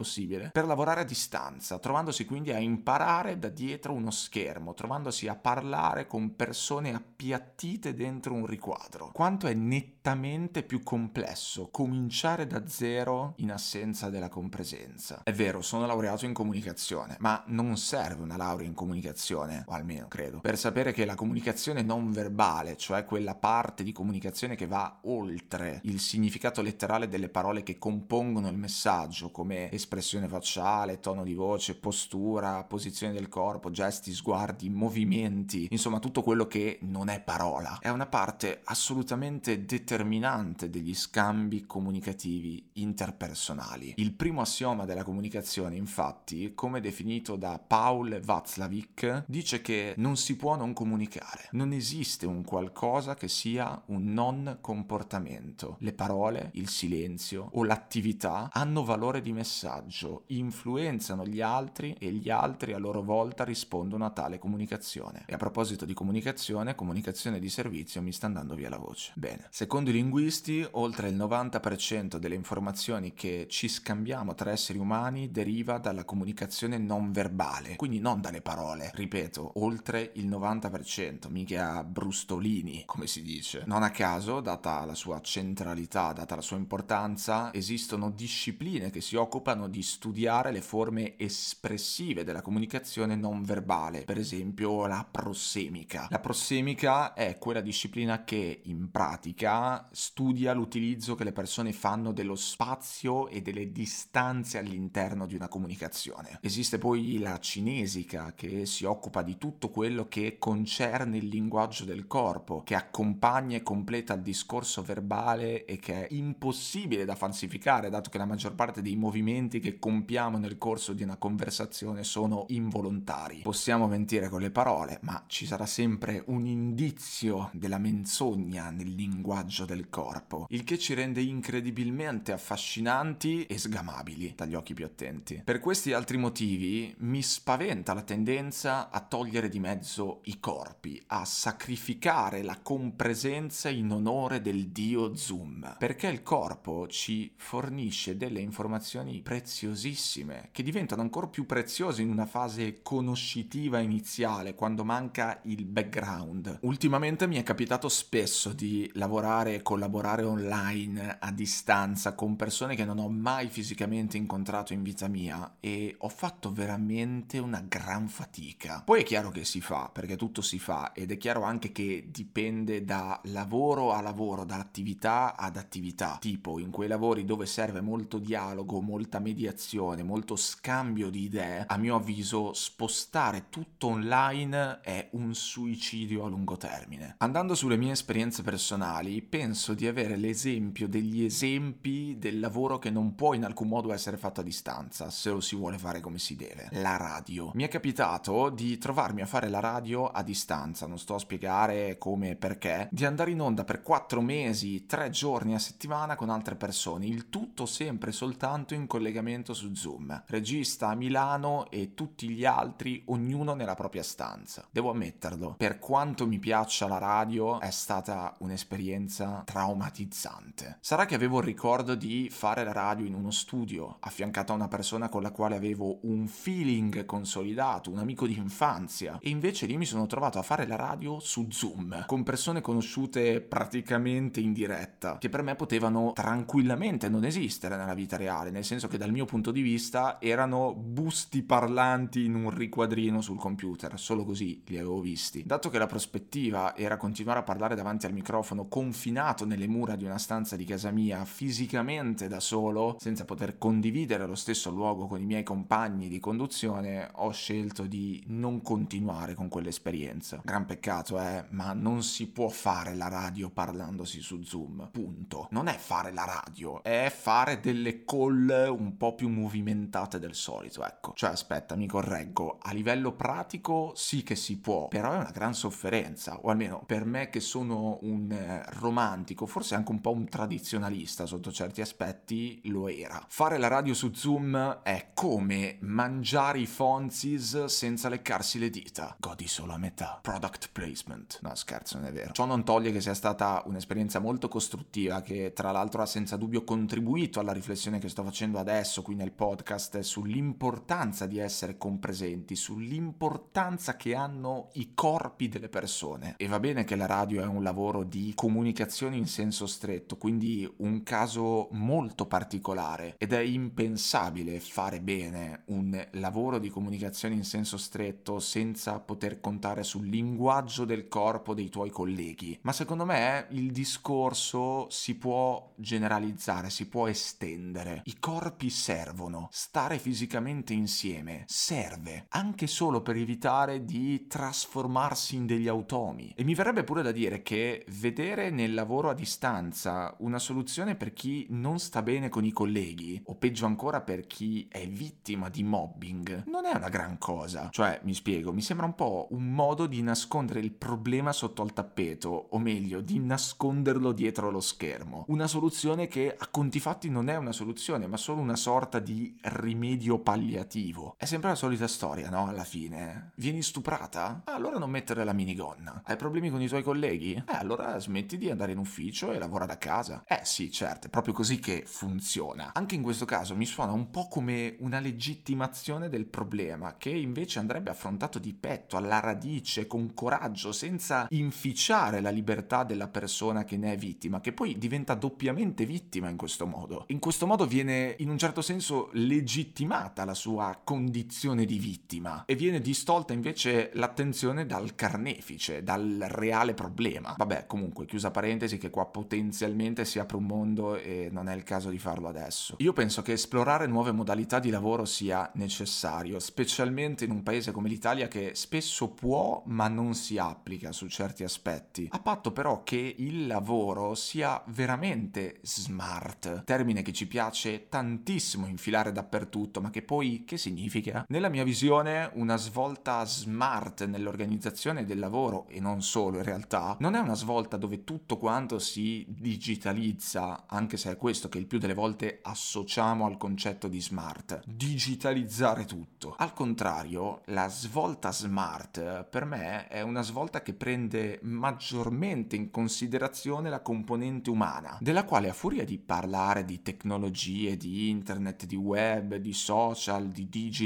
per 0.52 0.66
lavorare 0.66 1.02
a 1.02 1.06
distanza, 1.06 1.80
trovandosi 1.80 2.26
quindi 2.26 2.52
a 2.52 2.55
imparare 2.60 3.40
da 3.40 3.50
dietro 3.50 3.94
uno 3.94 4.12
schermo, 4.12 4.74
trovandosi 4.74 5.28
a 5.28 5.36
parlare 5.36 6.08
con 6.08 6.36
persone 6.36 6.94
appiattite 6.94 7.94
dentro 7.94 8.34
un 8.34 8.46
riquadro. 8.46 9.12
Quanto 9.12 9.48
è 9.48 9.54
nettamente 9.54 10.64
più 10.64 10.84
complesso 10.84 11.70
cominciare 11.72 12.48
da 12.48 12.68
zero 12.68 13.34
in 13.38 13.52
assenza 13.52 14.10
della 14.10 14.30
compresenza. 14.30 15.22
È 15.24 15.32
vero, 15.32 15.62
sono 15.62 15.86
laureato 15.86 16.26
in 16.26 16.34
comunicazione, 16.34 17.16
ma 17.20 17.44
non 17.48 17.78
serve 17.78 18.24
una 18.24 18.38
laurea 18.38 18.68
in 18.68 18.74
comunicazione, 18.74 19.64
o 19.68 19.74
almeno 19.74 20.08
credo, 20.08 20.40
per 20.40 20.58
sapere 20.58 20.92
che 20.92 21.06
la 21.06 21.16
comunicazione 21.16 21.82
non 21.82 22.12
verbale, 22.12 22.78
cioè 22.78 23.06
quella 23.06 23.36
parte 23.36 23.84
di 23.84 23.92
comunicazione 23.92 24.56
che 24.56 24.68
va 24.68 25.00
oltre 25.04 25.80
il 25.84 26.00
significato 26.00 26.62
letterale 26.62 27.08
delle 27.08 27.30
parole 27.30 27.64
che 27.64 27.78
compongono 27.78 28.48
il 28.50 28.58
messaggio, 28.58 29.32
come 29.32 29.72
espressione 29.72 30.28
facciale, 30.28 31.00
tono 31.00 31.24
di 31.24 31.34
voce, 31.34 31.76
postura, 31.76 32.45
posizione 32.68 33.14
del 33.14 33.30
corpo, 33.30 33.72
gesti, 33.72 34.14
sguardi, 34.14 34.70
movimenti, 34.70 35.68
insomma 35.70 36.00
tutto 36.00 36.22
quello 36.22 36.48
che 36.48 36.80
non 36.82 37.10
è 37.10 37.22
parola. 37.22 37.80
È 37.80 37.90
una 37.90 38.06
parte 38.06 38.62
assolutamente 38.66 39.66
determinante 39.66 40.70
degli 40.70 40.94
scambi 40.94 41.66
comunicativi 41.66 42.72
interpersonali. 42.74 43.94
Il 43.98 44.14
primo 44.14 44.42
assioma 44.42 44.86
della 44.86 45.04
comunicazione, 45.04 45.75
infatti, 45.75 46.54
come 46.54 46.82
definito 46.82 47.36
da 47.36 47.60
Paul 47.60 48.20
Václavic, 48.24 49.24
dice 49.28 49.62
che 49.62 49.94
non 49.98 50.18
si 50.18 50.36
può 50.36 50.56
non 50.56 50.74
comunicare. 50.74 51.50
Non 51.52 51.72
esiste 51.72 52.25
un 52.25 52.44
qualcosa 52.44 53.16
che 53.16 53.28
sia 53.28 53.82
un 53.88 54.14
non 54.14 54.58
comportamento. 54.62 55.78
Le 55.80 55.94
parole, 55.94 56.52
il 56.54 56.70
silenzio 56.70 57.50
o 57.54 57.64
l'attività 57.64 58.50
hanno 58.52 58.84
valore 58.84 59.22
di 59.22 59.34
messaggio, 59.34 60.24
influenzano 60.28 61.25
gli 61.25 61.42
altri 61.42 61.96
e 62.00 62.12
gli 62.12 62.30
altri 62.30 62.35
a 62.74 62.77
loro 62.77 63.01
volta 63.01 63.44
rispondono 63.44 64.06
a 64.06 64.10
tale 64.10 64.39
comunicazione. 64.39 65.24
E 65.25 65.34
a 65.34 65.38
proposito 65.38 65.86
di 65.86 65.94
comunicazione, 65.94 66.75
comunicazione 66.75 67.39
di 67.39 67.50
servizio 67.50 68.01
mi 68.01 68.12
sta 68.12 68.25
andando 68.25 68.56
via 68.56 68.70
la 68.70 68.77
voce. 68.77 69.13
Bene, 69.15 69.48
secondo 69.50 69.89
i 69.89 69.94
linguisti, 69.94 70.65
oltre 70.72 71.10
il 71.10 71.15
90% 71.15 72.18
delle 72.18 72.36
informazioni 72.36 73.13
che 73.13 73.48
ci 73.50 73.68
scambiamo 73.68 74.36
tra 74.36 74.51
esseri 74.51 74.77
umani 74.77 75.32
deriva 75.32 75.77
dalla 75.77 76.04
comunicazione 76.04 76.77
non 76.77 77.12
verbale, 77.12 77.75
quindi 77.75 78.00
non 78.00 78.22
dalle 78.22 78.42
parole. 78.42 78.92
Ripeto, 78.94 79.54
oltre 79.60 80.12
il 80.15 80.27
90%, 80.27 81.30
mica 81.30 81.84
brustolini, 81.84 82.84
come 82.86 83.08
si 83.08 83.22
dice. 83.22 83.63
Non 83.65 83.84
a 83.84 83.92
caso, 83.92 84.42
data 84.42 84.84
la 84.86 84.96
sua 84.96 85.22
centralità, 85.22 86.12
data 86.13 86.36
la 86.36 86.42
sua 86.42 86.58
importanza, 86.58 87.54
esistono 87.54 88.12
discipline 88.12 88.89
che 88.89 89.01
si 89.01 89.15
occupano 89.15 89.68
di 89.68 89.82
studiare 89.82 90.51
le 90.51 90.62
forme 90.62 91.18
espressive 91.18 92.24
della 92.25 92.41
comunicazione 92.41 93.15
non 93.15 93.44
verbale, 93.44 94.03
per 94.03 94.17
esempio 94.17 94.86
la 94.88 95.08
prossemica. 95.10 96.08
La 96.10 96.20
prossemica 96.20 97.13
è 97.13 97.38
quella 97.38 97.62
disciplina 97.62 98.24
che 98.25 98.62
in 98.63 98.91
pratica 98.91 99.88
studia 99.91 100.53
l'utilizzo 100.53 101.15
che 101.15 101.24
le 101.24 101.32
persone 101.32 101.72
fanno 101.72 102.12
dello 102.12 102.36
spazio 102.36 103.29
e 103.29 103.41
delle 103.41 103.72
distanze 103.72 104.58
all'interno 104.58 105.25
di 105.25 105.36
una 105.36 105.48
comunicazione. 105.48 106.39
Esiste 106.41 106.77
poi 106.77 107.20
la 107.20 107.39
cinesica 107.39 108.34
che 108.36 108.65
si 108.65 108.84
occupa 108.84 109.22
di 109.22 109.38
tutto 109.38 109.70
quello 109.70 110.08
che 110.08 110.38
concerne 110.39 111.17
il 111.17 111.27
linguaggio 111.27 111.86
del 111.86 112.08
corpo, 112.08 112.63
che 112.63 112.75
accompagna 112.75 113.58
e 113.58 113.63
completa 113.63 114.13
il 114.13 114.22
discorso 114.22 114.82
verbale 114.82 115.65
e 115.65 115.77
che 115.77 116.08
è 116.08 116.13
impossibile 116.13 117.05
da 117.05 117.15
falsificare, 117.15 117.89
dato 117.89 118.10
che 118.10 118.17
la 118.17 118.25
maggior 118.25 118.55
parte 118.55 118.82
dei 118.82 118.96
movimenti 118.96 119.60
che 119.60 119.77
compiamo 119.77 120.38
nel 120.38 120.58
corso 120.58 120.94
di 120.94 121.03
una 121.03 121.17
conversazione 121.17 122.03
sono 122.16 122.46
involontari. 122.48 123.42
Possiamo 123.42 123.88
mentire 123.88 124.30
con 124.30 124.40
le 124.40 124.50
parole, 124.50 125.00
ma 125.02 125.26
ci 125.28 125.46
sarà 125.46 125.66
sempre 125.66 126.24
un 126.28 126.46
indizio 126.46 127.50
della 127.52 127.78
menzogna 127.78 128.70
nel 128.70 128.96
linguaggio 128.96 129.66
del 129.66 129.90
corpo, 129.90 130.46
il 130.52 130.64
che 130.64 130.78
ci 130.78 130.94
rende 130.94 131.20
incredibilmente 131.20 132.32
affascinanti 132.32 133.46
e 133.48 133.58
sgamabili 133.58 134.32
dagli 134.34 134.56
occhi 134.56 134.74
più 134.74 134.86
attenti. 134.86 135.42
Per 135.44 135.60
questi 135.60 135.92
altri 135.92 136.16
motivi 136.16 136.96
mi 137.00 137.22
spaventa 137.22 137.94
la 137.94 138.02
tendenza 138.02 138.90
a 138.92 139.02
togliere 139.02 139.50
di 139.50 139.60
mezzo 139.60 140.22
i 140.24 140.40
corpi, 140.40 141.04
a 141.08 141.26
sacrificare 141.26 142.44
la 142.44 142.60
compresenza 142.62 143.68
in 143.68 143.92
onore 143.92 144.40
del 144.40 144.70
dio 144.70 145.18
Zoom, 145.18 145.76
perché 145.78 146.08
il 146.08 146.24
corpo 146.24 146.88
ci 146.88 147.34
fornisce 147.36 148.16
delle 148.16 148.40
informazioni 148.40 149.20
preziosissime 149.22 150.48
che 150.54 150.64
diventano 150.64 151.02
ancora 151.02 151.28
più 151.28 151.46
preziose 151.46 151.95
in 152.02 152.10
una 152.10 152.25
fase 152.25 152.82
conoscitiva 152.82 153.80
iniziale, 153.80 154.56
quando 154.56 154.84
manca 154.84 155.40
il 155.44 155.66
background. 155.66 156.60
Ultimamente 156.62 157.28
mi 157.28 157.38
è 157.38 157.44
capitato 157.44 157.90
spesso 157.90 158.54
di 158.54 158.90
lavorare 158.96 159.56
e 159.56 159.62
collaborare 159.62 160.24
online 160.24 161.18
a 161.20 161.32
distanza 161.32 162.14
con 162.14 162.36
persone 162.36 162.75
che 162.75 162.86
non 162.86 163.00
ho 163.00 163.10
mai 163.10 163.48
fisicamente 163.50 164.18
incontrato 164.18 164.74
in 164.74 164.84
vita 164.84 165.08
mia 165.08 165.58
e 165.60 165.96
ho 165.98 166.10
fatto 166.10 166.52
veramente 166.52 167.38
una 167.40 167.64
gran 167.68 168.08
fatica. 168.08 168.82
Poi 168.84 169.02
è 169.02 169.04
chiaro 169.04 169.30
che 169.30 169.46
si 169.46 169.62
fa, 169.62 169.90
perché 169.92 170.16
tutto 170.16 170.42
si 170.42 170.60
fa 170.60 170.92
ed 170.94 171.12
è 171.12 171.18
chiaro 171.18 171.44
anche 171.44 171.72
che 171.72 172.08
dipende 172.12 172.84
da 172.84 173.20
lavoro 173.25 173.94
a 173.94 174.02
lavoro, 174.02 174.46
da 174.46 174.58
attività 174.58 175.36
ad 175.36 175.58
attività. 175.58 176.18
Tipo 176.20 176.60
in 176.60 176.72
quei 176.72 176.88
lavori 176.88 177.25
dove 177.25 177.46
serve 177.46 177.82
molto 177.82 178.18
dialogo, 178.18 178.82
molta 178.82 179.20
mediazione, 179.20 180.04
molto 180.04 180.36
scambio 180.36 181.10
di 181.10 181.24
idee, 181.24 181.66
a 181.68 181.78
avviso 181.94 182.54
spostare 182.54 183.50
tutto 183.50 183.88
online 183.88 184.80
è 184.82 185.10
un 185.12 185.36
suicidio 185.36 186.25
a 186.25 186.27
lungo 186.27 186.58
termine. 186.58 187.15
Andando 187.20 187.54
sulle 187.54 187.77
mie 187.77 187.92
esperienze 187.92 188.42
personali, 188.42 189.22
penso 189.22 189.74
di 189.74 189.88
avere 189.88 190.15
l'esempio 190.15 190.88
degli 190.88 191.24
esempi 191.24 192.18
del 192.18 192.39
lavoro 192.39 192.80
che 192.80 192.89
non 192.89 193.15
può 193.15 193.34
in 193.34 193.46
alcun 193.46 193.68
modo 193.68 193.94
essere 193.94 194.18
fatto 194.18 194.42
a 194.42 194.44
distanza, 194.44 195.10
se 195.10 195.30
lo 195.30 195.42
si 195.42 195.56
vuole 195.56 195.77
fare 195.77 196.00
come 196.00 196.18
si 196.18 196.36
deve. 196.36 196.70
La 196.72 196.98
radio. 196.98 197.51
Mi 197.54 197.63
è 197.63 197.68
capitato 197.68 198.50
di 198.50 198.77
trovarmi 198.77 199.22
a 199.22 199.25
fare 199.27 199.50
la 199.50 199.60
radio 199.60 200.08
a 200.08 200.24
distanza, 200.24 200.88
non 200.88 200.98
sto 200.98 201.15
a 201.15 201.20
spiegare 201.20 201.98
come 201.98 202.32
e 202.32 202.36
perché, 202.36 202.88
di 202.92 203.06
andare 203.06 203.32
in 203.32 203.42
onda 203.42 203.63
per 203.63 203.82
quattro 203.82 204.22
mesi, 204.22 204.86
tre 204.86 205.10
giorni 205.10 205.54
a 205.54 205.60
settimana 205.60 206.15
con 206.15 206.30
altre 206.30 206.56
persone, 206.56 207.06
il 207.06 207.30
tutto 207.30 207.65
sempre 207.65 208.12
soltanto 208.12 208.74
in 208.74 208.88
collegamento 208.88 209.54
su 209.54 209.74
Zoom. 209.74 210.24
Regista 210.27 210.89
a 210.89 210.96
Milano 210.96 211.70
e 211.75 211.94
tutti 211.94 212.29
gli 212.29 212.46
altri, 212.46 213.03
ognuno 213.08 213.53
nella 213.53 213.75
propria 213.75 214.01
stanza. 214.01 214.65
Devo 214.72 214.91
ammetterlo, 214.91 215.55
per 215.58 215.77
quanto 215.77 216.25
mi 216.25 216.39
piaccia 216.39 216.88
la 216.88 216.98
radio, 216.98 217.60
è 217.60 217.70
stata 217.70 218.34
un'esperienza 218.39 219.44
traumatizzante. 219.46 220.77
Sarà 220.79 221.05
che 221.05 221.15
avevo 221.15 221.39
il 221.39 221.44
ricordo 221.44 221.96
di 221.96 222.29
fare 222.32 222.63
la 222.63 222.72
radio 222.72 223.05
in 223.05 223.13
uno 223.13 223.29
studio, 223.29 223.98
affiancato 224.00 224.53
a 224.53 224.55
una 224.55 224.70
persona 224.70 225.10
con 225.10 225.22
la 225.22 225.32
quale 225.32 225.58
avevo 225.58 226.00
un 226.03 226.27
feeling 226.27 227.05
consolidato, 227.05 227.91
un 227.91 227.98
amico 227.98 228.25
di 228.25 228.38
infanzia, 228.38 229.17
e 229.22 229.29
invece 229.29 229.65
lì 229.65 229.75
mi 229.75 229.86
sono 229.86 230.05
trovato 230.08 230.39
a 230.39 230.44
fare 230.44 230.65
la 230.65 230.77
radio 230.77 231.20
su 231.20 231.48
Zoom, 231.50 232.05
con 232.05 232.24
persone 232.24 232.61
conosciute 232.61 233.42
praticamente 233.42 234.40
in 234.40 234.53
diretta, 234.53 235.18
che 235.18 235.27
per 235.27 235.42
me 235.42 235.55
potevano 235.55 236.14
tranquillamente 236.14 237.09
non 237.09 237.25
esistere 237.25 237.75
nella 237.75 237.94
vita 237.94 238.16
reale, 238.16 238.50
nel 238.50 238.64
senso 238.64 238.88
che 238.88 238.98
dal 238.98 239.11
mio 239.11 239.25
punto 239.25 239.51
di 239.51 239.61
vista 239.61 240.22
erano 240.22 240.74
busti 240.74 241.44
parlanti 241.66 242.25
in 242.25 242.36
un 242.36 242.51
riquadrino 242.51 243.22
sul 243.22 243.40
computer, 243.40 244.00
solo 244.00 244.24
così 244.24 244.62
li 244.68 244.78
avevo 244.78 245.00
visti. 245.00 245.44
Dato 245.44 245.70
che 245.70 245.80
la 245.80 245.88
prospettiva 245.88 246.75
era 246.75 246.96
continuare 246.96 247.40
a 247.40 247.44
parlare 247.44 247.74
davanti 247.74 248.06
al 248.06 248.14
microfono 248.14 248.68
confinato 248.68 249.46
nelle 249.46 249.68
mura 249.68 249.96
di 249.96 250.06
una 250.06 250.20
stanza 250.20 250.56
di 250.56 250.64
casa 250.64 250.92
mia, 250.92 251.25
fisicamente 251.25 252.28
da 252.28 252.40
solo, 252.40 252.98
senza 253.00 253.25
poter 253.25 253.58
condividere 253.58 254.28
lo 254.28 254.36
stesso 254.36 254.70
luogo 254.70 255.08
con 255.08 255.20
i 255.20 255.25
miei 255.25 255.42
compagni 255.42 256.08
di 256.08 256.20
conduzione, 256.20 257.10
ho 257.12 257.32
scelto 257.32 257.88
di 257.88 258.24
non 258.28 258.62
continuare 258.62 259.34
con 259.34 259.48
quell'esperienza. 259.50 260.42
Gran 260.44 260.68
peccato, 260.68 261.20
eh, 261.20 261.46
ma 261.50 261.74
non 261.74 262.04
si 262.04 262.28
può 262.28 262.50
fare 262.50 262.94
la 262.94 263.08
radio 263.08 263.50
parlandosi 263.50 264.22
su 264.22 264.44
Zoom. 264.44 264.90
Punto. 264.92 265.48
Non 265.50 265.68
è 265.68 265.75
fare 265.78 266.14
la 266.14 266.25
radio, 266.25 266.84
è 266.84 267.12
fare 267.16 267.60
delle 267.60 268.04
call 268.06 268.68
un 268.70 268.98
po' 268.98 269.16
più 269.16 269.30
movimentate 269.30 270.20
del 270.20 270.36
solito, 270.36 270.86
ecco. 270.86 271.14
Cioè, 271.16 271.32
aspetta, 271.32 271.54
mi 271.75 271.87
correggo. 271.87 272.57
A 272.61 272.74
livello 272.74 273.13
pratico 273.13 273.94
sì 273.96 274.24
che 274.24 274.35
si 274.35 274.57
può, 274.57 274.87
però 274.87 275.13
è 275.13 275.18
una 275.18 275.31
gran 275.31 275.53
sofferenza, 275.53 276.39
o 276.41 276.50
almeno 276.50 276.83
per 276.85 277.05
me 277.05 277.29
che 277.29 277.39
sono 277.39 278.00
un 278.01 278.31
eh, 278.31 278.63
romantico, 278.79 279.46
forse 279.46 279.75
anche 279.75 279.91
un 279.91 280.01
po' 280.01 280.11
un 280.11 280.27
tradizionalista 280.27 281.25
sotto 281.25 281.51
certi 281.51 281.81
aspetti, 281.81 282.61
lo 282.65 282.87
era. 282.87 283.24
Fare 283.27 283.57
la 283.57 283.68
radio 283.68 283.94
su 283.94 284.13
Zoom 284.13 284.81
è 284.83 285.11
come 285.13 285.77
mangiare 285.81 286.59
i 286.59 286.65
Fonzis 286.65 287.65
senza 287.65 288.09
leccarsi 288.09 288.59
le 288.59 288.70
dita. 288.70 289.15
Godi 289.20 289.48
solo 289.48 289.74
a 289.74 289.77
metà. 289.77 290.20
Product 290.22 290.70
placement. 290.72 291.39
No, 291.41 291.55
scherzo, 291.55 291.98
non 291.98 292.07
è 292.07 292.11
vero. 292.11 292.33
Ciò 292.33 292.46
non 292.46 292.63
toglie 292.63 292.91
che 292.91 293.01
sia 293.01 293.13
stata 293.13 293.63
un'esperienza 293.65 294.20
molto 294.20 294.48
costruttiva 294.48 295.22
che 295.22 295.53
tra 295.53 295.72
l'altro 295.72 296.01
ha 296.01 296.05
senza 296.05 296.37
dubbio 296.37 296.63
contribuito 296.63 297.39
alla 297.39 297.53
riflessione 297.53 298.00
che 298.00 298.09
sto 298.09 298.24
facendo 298.24 298.59
adesso 298.59 299.01
qui 299.01 299.15
nel 299.15 299.31
podcast 299.31 300.00
sull'importanza 300.00 301.25
di 301.25 301.37
essere 301.37 301.45
compresenti, 301.77 302.55
sull'importanza 302.55 303.96
che 303.96 304.16
hanno 304.16 304.70
i 304.74 304.94
corpi 304.94 305.48
delle 305.48 305.70
persone. 305.70 306.36
E 306.38 306.48
va 306.48 306.60
bene 306.60 306.84
che 306.84 306.96
la 306.96 307.05
radio 307.05 307.42
è 307.42 307.46
un 307.46 307.64
lavoro 307.64 308.03
di 308.03 308.34
comunicazione 308.36 309.18
in 309.18 309.27
senso 309.27 309.66
stretto, 309.66 310.18
quindi 310.18 310.72
un 310.77 311.03
caso 311.03 311.68
molto 311.72 312.25
particolare 312.25 313.16
ed 313.18 313.34
è 313.34 313.40
impensabile 313.40 314.60
fare 314.60 315.01
bene 315.01 315.64
un 315.68 316.08
lavoro 316.14 316.60
di 316.60 316.70
comunicazione 316.70 317.36
in 317.36 317.44
senso 317.44 317.77
stretto 317.77 318.40
senza 318.40 319.00
poter 319.00 319.40
contare 319.40 319.84
sul 319.84 320.08
linguaggio 320.08 320.86
del 320.86 321.08
corpo 321.08 321.53
dei 321.53 321.70
tuoi 321.70 321.90
colleghi. 321.90 322.58
Ma 322.62 322.72
secondo 322.72 323.05
me 323.05 323.48
il 323.51 323.72
discorso 323.72 324.88
si 324.90 325.16
può 325.16 325.74
generalizzare, 325.75 326.70
si 326.70 326.88
può 326.88 327.08
estendere. 327.08 328.01
I 328.05 328.18
corpi 328.20 328.70
servono, 328.70 329.48
stare 329.51 330.00
fisicamente 330.00 330.74
insieme 330.74 331.35
serve, 331.46 332.26
anche 332.30 332.68
solo 332.68 333.02
per 333.02 333.18
evitare 333.18 333.84
di 333.84 334.28
trasformarsi 334.28 335.36
in 335.36 335.46
degli 335.46 335.68
automi. 335.68 336.34
E 336.36 336.44
mi 336.44 336.56
verrebbe 336.56 336.84
pure 336.84 337.02
da 337.02 337.12
dire 337.12 337.42
che 337.42 337.86
vedere 338.00 338.50
nel 338.50 338.74
lavoro 338.74 339.10
a 339.10 339.14
distanza 339.14 340.16
una 340.20 340.40
soluzione 340.40 340.96
per 340.96 341.14
chi 341.14 341.48
non 341.50 341.80
sta 341.80 342.02
bene 342.02 342.30
con 342.30 342.46
i 342.46 342.52
colleghi, 342.52 343.22
o 343.26 343.36
peggio 343.36 343.66
ancora 343.66 344.02
per 344.02 344.28
chi 344.28 344.68
è 344.70 344.88
vittima 344.88 345.50
di 345.50 345.64
mobbing, 345.64 346.44
non 346.48 346.66
è 346.66 346.76
una 346.76 346.90
gran 346.90 347.18
cosa. 347.18 347.70
Cioè, 347.72 348.00
mi 348.04 348.14
spiego, 348.14 348.54
mi 348.54 348.62
sembra 348.62 348.86
un 348.86 348.96
po' 348.96 349.28
un 349.32 349.52
modo 349.52 349.88
di 349.88 350.02
nascondere 350.02 350.60
il 350.60 350.72
problema 350.72 351.32
sotto 351.32 351.62
al 351.62 351.74
tappeto, 351.74 352.48
o 352.50 352.58
meglio, 352.60 353.02
di 353.02 353.20
nasconderlo 353.20 354.12
dietro 354.12 354.50
lo 354.50 354.62
schermo. 354.62 355.26
Una 355.28 355.48
soluzione 355.48 356.08
che 356.08 356.36
a 356.38 356.48
conti 356.48 356.80
fatti 356.80 357.10
non 357.10 357.30
è 357.30 357.36
una 357.36 357.52
soluzione, 357.52 358.08
ma 358.08 358.18
solo 358.18 358.42
una 358.42 358.56
sorta 358.56 359.00
di 359.00 359.36
rimedio 359.42 360.20
palliativo. 360.20 361.16
Sempre 361.25 361.50
la 361.50 361.55
solita 361.55 361.88
storia, 361.88 362.29
no? 362.29 362.48
Alla 362.48 362.64
fine. 362.64 363.31
Vieni 363.35 363.61
stuprata? 363.61 364.42
Ah, 364.46 364.53
allora 364.53 364.77
non 364.77 364.90
mettere 364.90 365.24
la 365.24 365.33
minigonna. 365.33 366.01
Hai 366.05 366.16
problemi 366.16 366.50
con 366.50 366.61
i 366.61 366.68
tuoi 366.68 366.83
colleghi? 366.83 367.33
Eh, 367.33 367.55
allora 367.55 367.98
smetti 368.00 368.38
di 368.38 368.50
andare 368.50 368.74
in 368.74 368.77
ufficio 368.77 369.31
e 369.31 369.40
lavora 369.40 369.66
da 369.66 369.77
casa. 369.77 370.24
Eh 370.27 370.42
sì, 370.44 370.72
certo, 370.72 371.07
è 371.07 371.09
proprio 371.09 371.33
così 371.33 371.59
che 371.59 371.83
funziona. 371.85 372.72
Anche 372.74 372.96
in 372.96 373.01
questo 373.01 373.25
caso 373.25 373.55
mi 373.55 373.66
suona 373.66 373.92
un 373.92 374.09
po' 374.09 374.27
come 374.27 374.75
una 374.79 375.00
legittimazione 375.00 376.09
del 376.09 376.25
problema, 376.25 376.98
che 376.98 377.09
invece 377.09 377.59
andrebbe 377.59 377.90
affrontato 377.90 378.38
di 378.38 378.53
petto, 378.53 378.98
alla 378.98 379.20
radice, 379.20 379.88
con 379.88 380.14
coraggio, 380.14 380.72
senza 380.72 381.27
inficiare 381.29 382.22
la 382.22 382.29
libertà 382.29 382.83
della 382.83 383.07
persona 383.07 383.64
che 383.64 383.77
ne 383.77 383.94
è 383.94 383.98
vittima, 383.98 384.42
che 384.42 384.53
poi 384.53 384.77
diventa 384.77 385.14
doppiamente 385.16 385.85
vittima 385.85 386.29
in 386.29 386.38
questo 386.38 386.68
modo. 386.68 387.05
In 387.07 387.20
questo 387.20 387.48
modo 387.48 387.66
viene 387.66 388.16
in 388.20 388.29
un 388.29 388.38
certo 388.38 388.61
senso 388.61 389.09
legittimata 389.14 390.25
la 390.25 390.33
sua 390.33 390.79
condizione 390.83 391.14
condizione 391.16 391.64
di 391.64 391.80
vittima 391.80 392.44
e 392.46 392.56
viene 392.56 392.82
distolta 392.82 393.32
invece 393.32 393.92
l'attenzione 393.94 394.66
dal 394.66 394.96
carnefice, 394.96 395.82
dal 395.82 396.25
reale 396.28 396.74
problema. 396.74 397.36
Vabbè, 397.38 397.68
comunque, 397.68 398.06
chiusa 398.06 398.32
parentesi 398.32 398.78
che 398.78 398.90
qua 398.90 399.06
potenzialmente 399.06 400.04
si 400.04 400.20
apre 400.20 400.36
un 400.36 400.44
mondo 400.44 400.98
e 400.98 401.30
non 401.32 401.48
è 401.48 401.56
il 401.56 401.64
caso 401.64 401.90
di 401.90 402.00
farlo 402.00 402.28
adesso. 402.28 402.75
Io 402.80 402.92
penso 402.92 403.22
che 403.22 403.32
esplorare 403.32 403.88
nuove 403.88 404.12
modalità 404.12 404.60
di 404.60 404.70
lavoro 404.70 405.06
sia 405.06 405.50
necessario, 405.56 406.38
specialmente 406.40 407.24
in 407.24 407.32
un 407.32 407.44
paese 407.44 407.72
come 407.72 407.88
l'Italia 407.88 408.28
che 408.28 408.51
spesso 408.54 409.08
può 409.12 409.64
ma 409.68 409.88
non 409.88 410.16
si 410.16 410.38
applica 410.38 410.92
su 410.92 411.08
certi 411.08 411.46
aspetti. 411.46 412.10
A 412.12 412.20
patto 412.20 412.51
però 412.51 412.84
che 412.84 413.16
il 413.18 413.48
lavoro 413.48 414.16
sia 414.16 414.62
veramente 414.68 415.60
smart, 415.62 416.66
termine 416.66 417.04
che 417.04 417.14
ci 417.14 417.25
piace 417.25 417.88
tantissimo 417.88 418.68
infilare 418.68 419.14
dappertutto, 419.14 419.80
ma 419.80 419.90
che 419.90 420.01
poi 420.01 420.44
che 420.46 420.58
significa? 420.58 420.95
Nella 421.27 421.50
mia 421.50 421.66
visione 421.66 422.29
una 422.36 422.55
svolta 422.55 423.25
smart 423.25 424.05
nell'organizzazione 424.05 425.03
del 425.03 425.20
lavoro 425.20 425.68
e 425.68 425.81
non 425.81 426.01
solo 426.01 426.38
in 426.38 426.44
realtà, 426.44 426.96
non 427.00 427.16
è 427.16 427.20
una 427.20 427.36
svolta 427.36 427.75
dove 427.75 428.05
tutto 428.05 428.38
quanto 428.38 428.79
si 428.79 429.25
digitalizza, 429.27 430.64
anche 430.68 430.96
se 430.96 431.12
è 431.12 431.18
questo 431.18 431.50
che 431.50 431.58
il 431.58 431.66
più 431.66 431.79
delle 431.79 431.94
volte 431.94 432.40
associamo 432.42 433.25
al 433.25 433.36
concetto 433.36 433.90
di 433.90 434.01
smart, 434.01 434.62
digitalizzare 434.66 435.84
tutto. 435.84 436.34
Al 436.38 436.53
contrario, 436.53 437.42
la 437.46 437.68
svolta 437.68 438.31
smart 438.31 439.25
per 439.25 439.44
me 439.44 439.88
è 439.88 440.01
una 440.01 440.22
svolta 440.22 440.62
che 440.62 440.74
prende 440.74 441.40
maggiormente 441.44 442.55
in 442.55 442.72
considerazione 442.72 443.70
la 443.70 443.81
componente 443.81 444.50
umana, 444.50 444.98
della 445.01 445.25
quale 445.25 445.50
a 445.50 445.53
furia 445.53 445.84
di 445.84 445.98
parlare 445.98 446.64
di 446.64 446.81
tecnologie, 446.81 447.75
di 447.75 448.10
internet, 448.10 448.66
di 448.66 448.77
web, 448.77 449.36
di 449.36 449.53
social, 449.53 450.29
di 450.29 450.48
digital, 450.48 450.84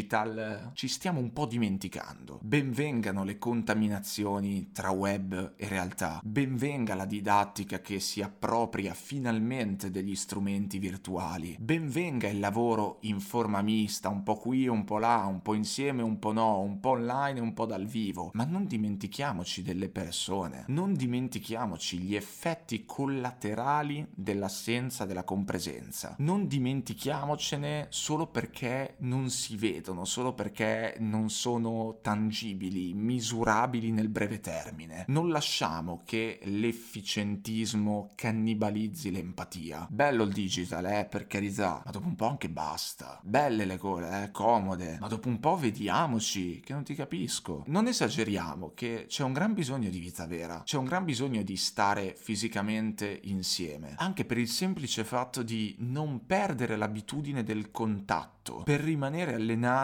ci 0.74 0.88
stiamo 0.88 1.20
un 1.20 1.34
po' 1.34 1.46
dimenticando. 1.46 2.40
Benvengano 2.42 3.24
le 3.24 3.38
contaminazioni 3.38 4.72
tra 4.72 4.92
web 4.92 5.54
e 5.56 5.68
realtà, 5.68 6.20
benvenga 6.24 6.96
la 6.96 7.06
didattica 7.06 7.80
che 7.80 8.00
si 8.00 8.22
appropria 8.22 8.94
finalmente 8.94 9.92
degli 9.92 10.16
strumenti 10.16 10.80
virtuali, 10.80 11.56
benvenga 11.60 12.28
il 12.28 12.40
lavoro 12.40 13.00
in 13.02 13.20
forma 13.20 13.62
mista, 13.62 14.10
un 14.10 14.24
po' 14.24 14.36
qui, 14.36 14.68
un 14.68 14.84
po' 14.84 14.98
là, 14.98 15.26
un 15.26 15.42
po' 15.42 15.54
insieme, 15.54 16.02
un 16.02 16.20
po' 16.20 16.32
no, 16.32 16.60
un 16.60 16.80
po' 16.80 16.90
online 16.90 17.40
un 17.40 17.54
po' 17.54 17.66
dal 17.66 17.86
vivo, 17.86 18.32
ma 18.34 18.46
non 18.46 18.66
dimentichiamoci 18.66 19.62
delle 19.62 19.90
persone, 19.90 20.66
non 20.68 20.94
dimentichiamoci 20.94 21.98
gli 22.00 22.16
effetti 22.16 22.86
collaterali 22.86 24.08
dell'assenza 24.14 25.06
della 25.06 25.24
compresenza, 25.24 26.16
non 26.20 26.48
dimentichiamocene 26.48 27.88
solo 27.90 28.28
perché 28.28 28.96
non 29.00 29.30
si 29.30 29.56
vedono, 29.56 29.89
solo 30.06 30.34
perché 30.34 30.96
non 31.00 31.30
sono 31.30 32.00
tangibili, 32.02 32.94
misurabili 32.94 33.92
nel 33.92 34.10
breve 34.10 34.40
termine. 34.40 35.06
Non 35.08 35.30
lasciamo 35.30 36.02
che 36.06 36.40
l'efficientismo 36.44 38.12
cannibalizzi 38.16 39.12
l'empatia. 39.12 39.88
Bello 39.90 40.24
il 40.24 40.34
digital, 40.34 40.86
eh, 40.86 41.06
per 41.06 41.28
carità, 41.28 41.82
ma 41.86 41.92
dopo 41.92 42.08
un 42.08 42.16
po' 42.16 42.28
anche 42.28 42.50
basta. 42.50 43.20
Belle 43.24 43.66
le 43.66 43.78
cose, 43.78 44.24
eh, 44.24 44.32
comode, 44.32 44.98
ma 45.00 45.08
dopo 45.08 45.28
un 45.28 45.40
po' 45.40 45.58
vediamoci, 45.58 46.60
che 46.60 46.74
non 46.74 46.84
ti 46.84 46.96
capisco. 46.96 47.64
Non 47.68 47.88
esageriamo 47.88 48.72
che 48.74 49.06
c'è 49.08 49.24
un 49.24 49.34
gran 49.34 49.54
bisogno 49.54 49.90
di 49.90 50.00
vita 50.00 50.26
vera, 50.26 50.62
c'è 50.64 50.78
un 50.78 50.86
gran 50.86 51.04
bisogno 51.04 51.42
di 51.44 51.56
stare 51.56 52.16
fisicamente 52.18 53.20
insieme, 53.24 53.96
anche 53.98 54.26
per 54.26 54.38
il 54.38 54.48
semplice 54.48 55.04
fatto 55.04 55.44
di 55.44 55.76
non 55.80 56.26
perdere 56.26 56.76
l'abitudine 56.76 57.44
del 57.44 57.72
contatto 57.72 58.64
per 58.64 58.82
rimanere 58.82 59.34
allenati 59.36 59.79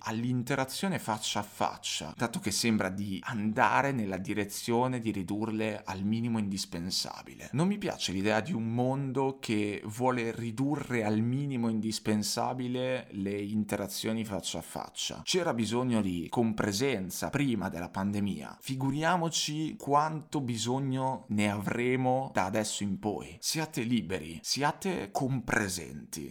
all'interazione 0.00 0.98
faccia 0.98 1.40
a 1.40 1.42
faccia, 1.42 2.12
dato 2.16 2.38
che 2.38 2.50
sembra 2.50 2.88
di 2.88 3.18
andare 3.24 3.92
nella 3.92 4.18
direzione 4.18 5.00
di 5.00 5.10
ridurle 5.10 5.82
al 5.84 6.04
minimo 6.04 6.38
indispensabile. 6.38 7.48
Non 7.52 7.66
mi 7.66 7.78
piace 7.78 8.12
l'idea 8.12 8.40
di 8.40 8.52
un 8.52 8.72
mondo 8.72 9.38
che 9.40 9.82
vuole 9.86 10.32
ridurre 10.32 11.04
al 11.04 11.20
minimo 11.20 11.68
indispensabile 11.68 13.08
le 13.12 13.40
interazioni 13.40 14.24
faccia 14.24 14.58
a 14.58 14.62
faccia. 14.62 15.22
C'era 15.24 15.54
bisogno 15.54 16.00
di 16.00 16.26
compresenza 16.28 17.30
prima 17.30 17.68
della 17.68 17.88
pandemia. 17.88 18.58
Figuriamoci 18.60 19.76
quanto 19.76 20.40
bisogno 20.40 21.24
ne 21.28 21.50
avremo 21.50 22.30
da 22.32 22.44
adesso 22.44 22.82
in 22.82 22.98
poi. 22.98 23.36
Siate 23.40 23.82
liberi, 23.82 24.38
siate 24.42 25.10
compresenti. 25.10 26.30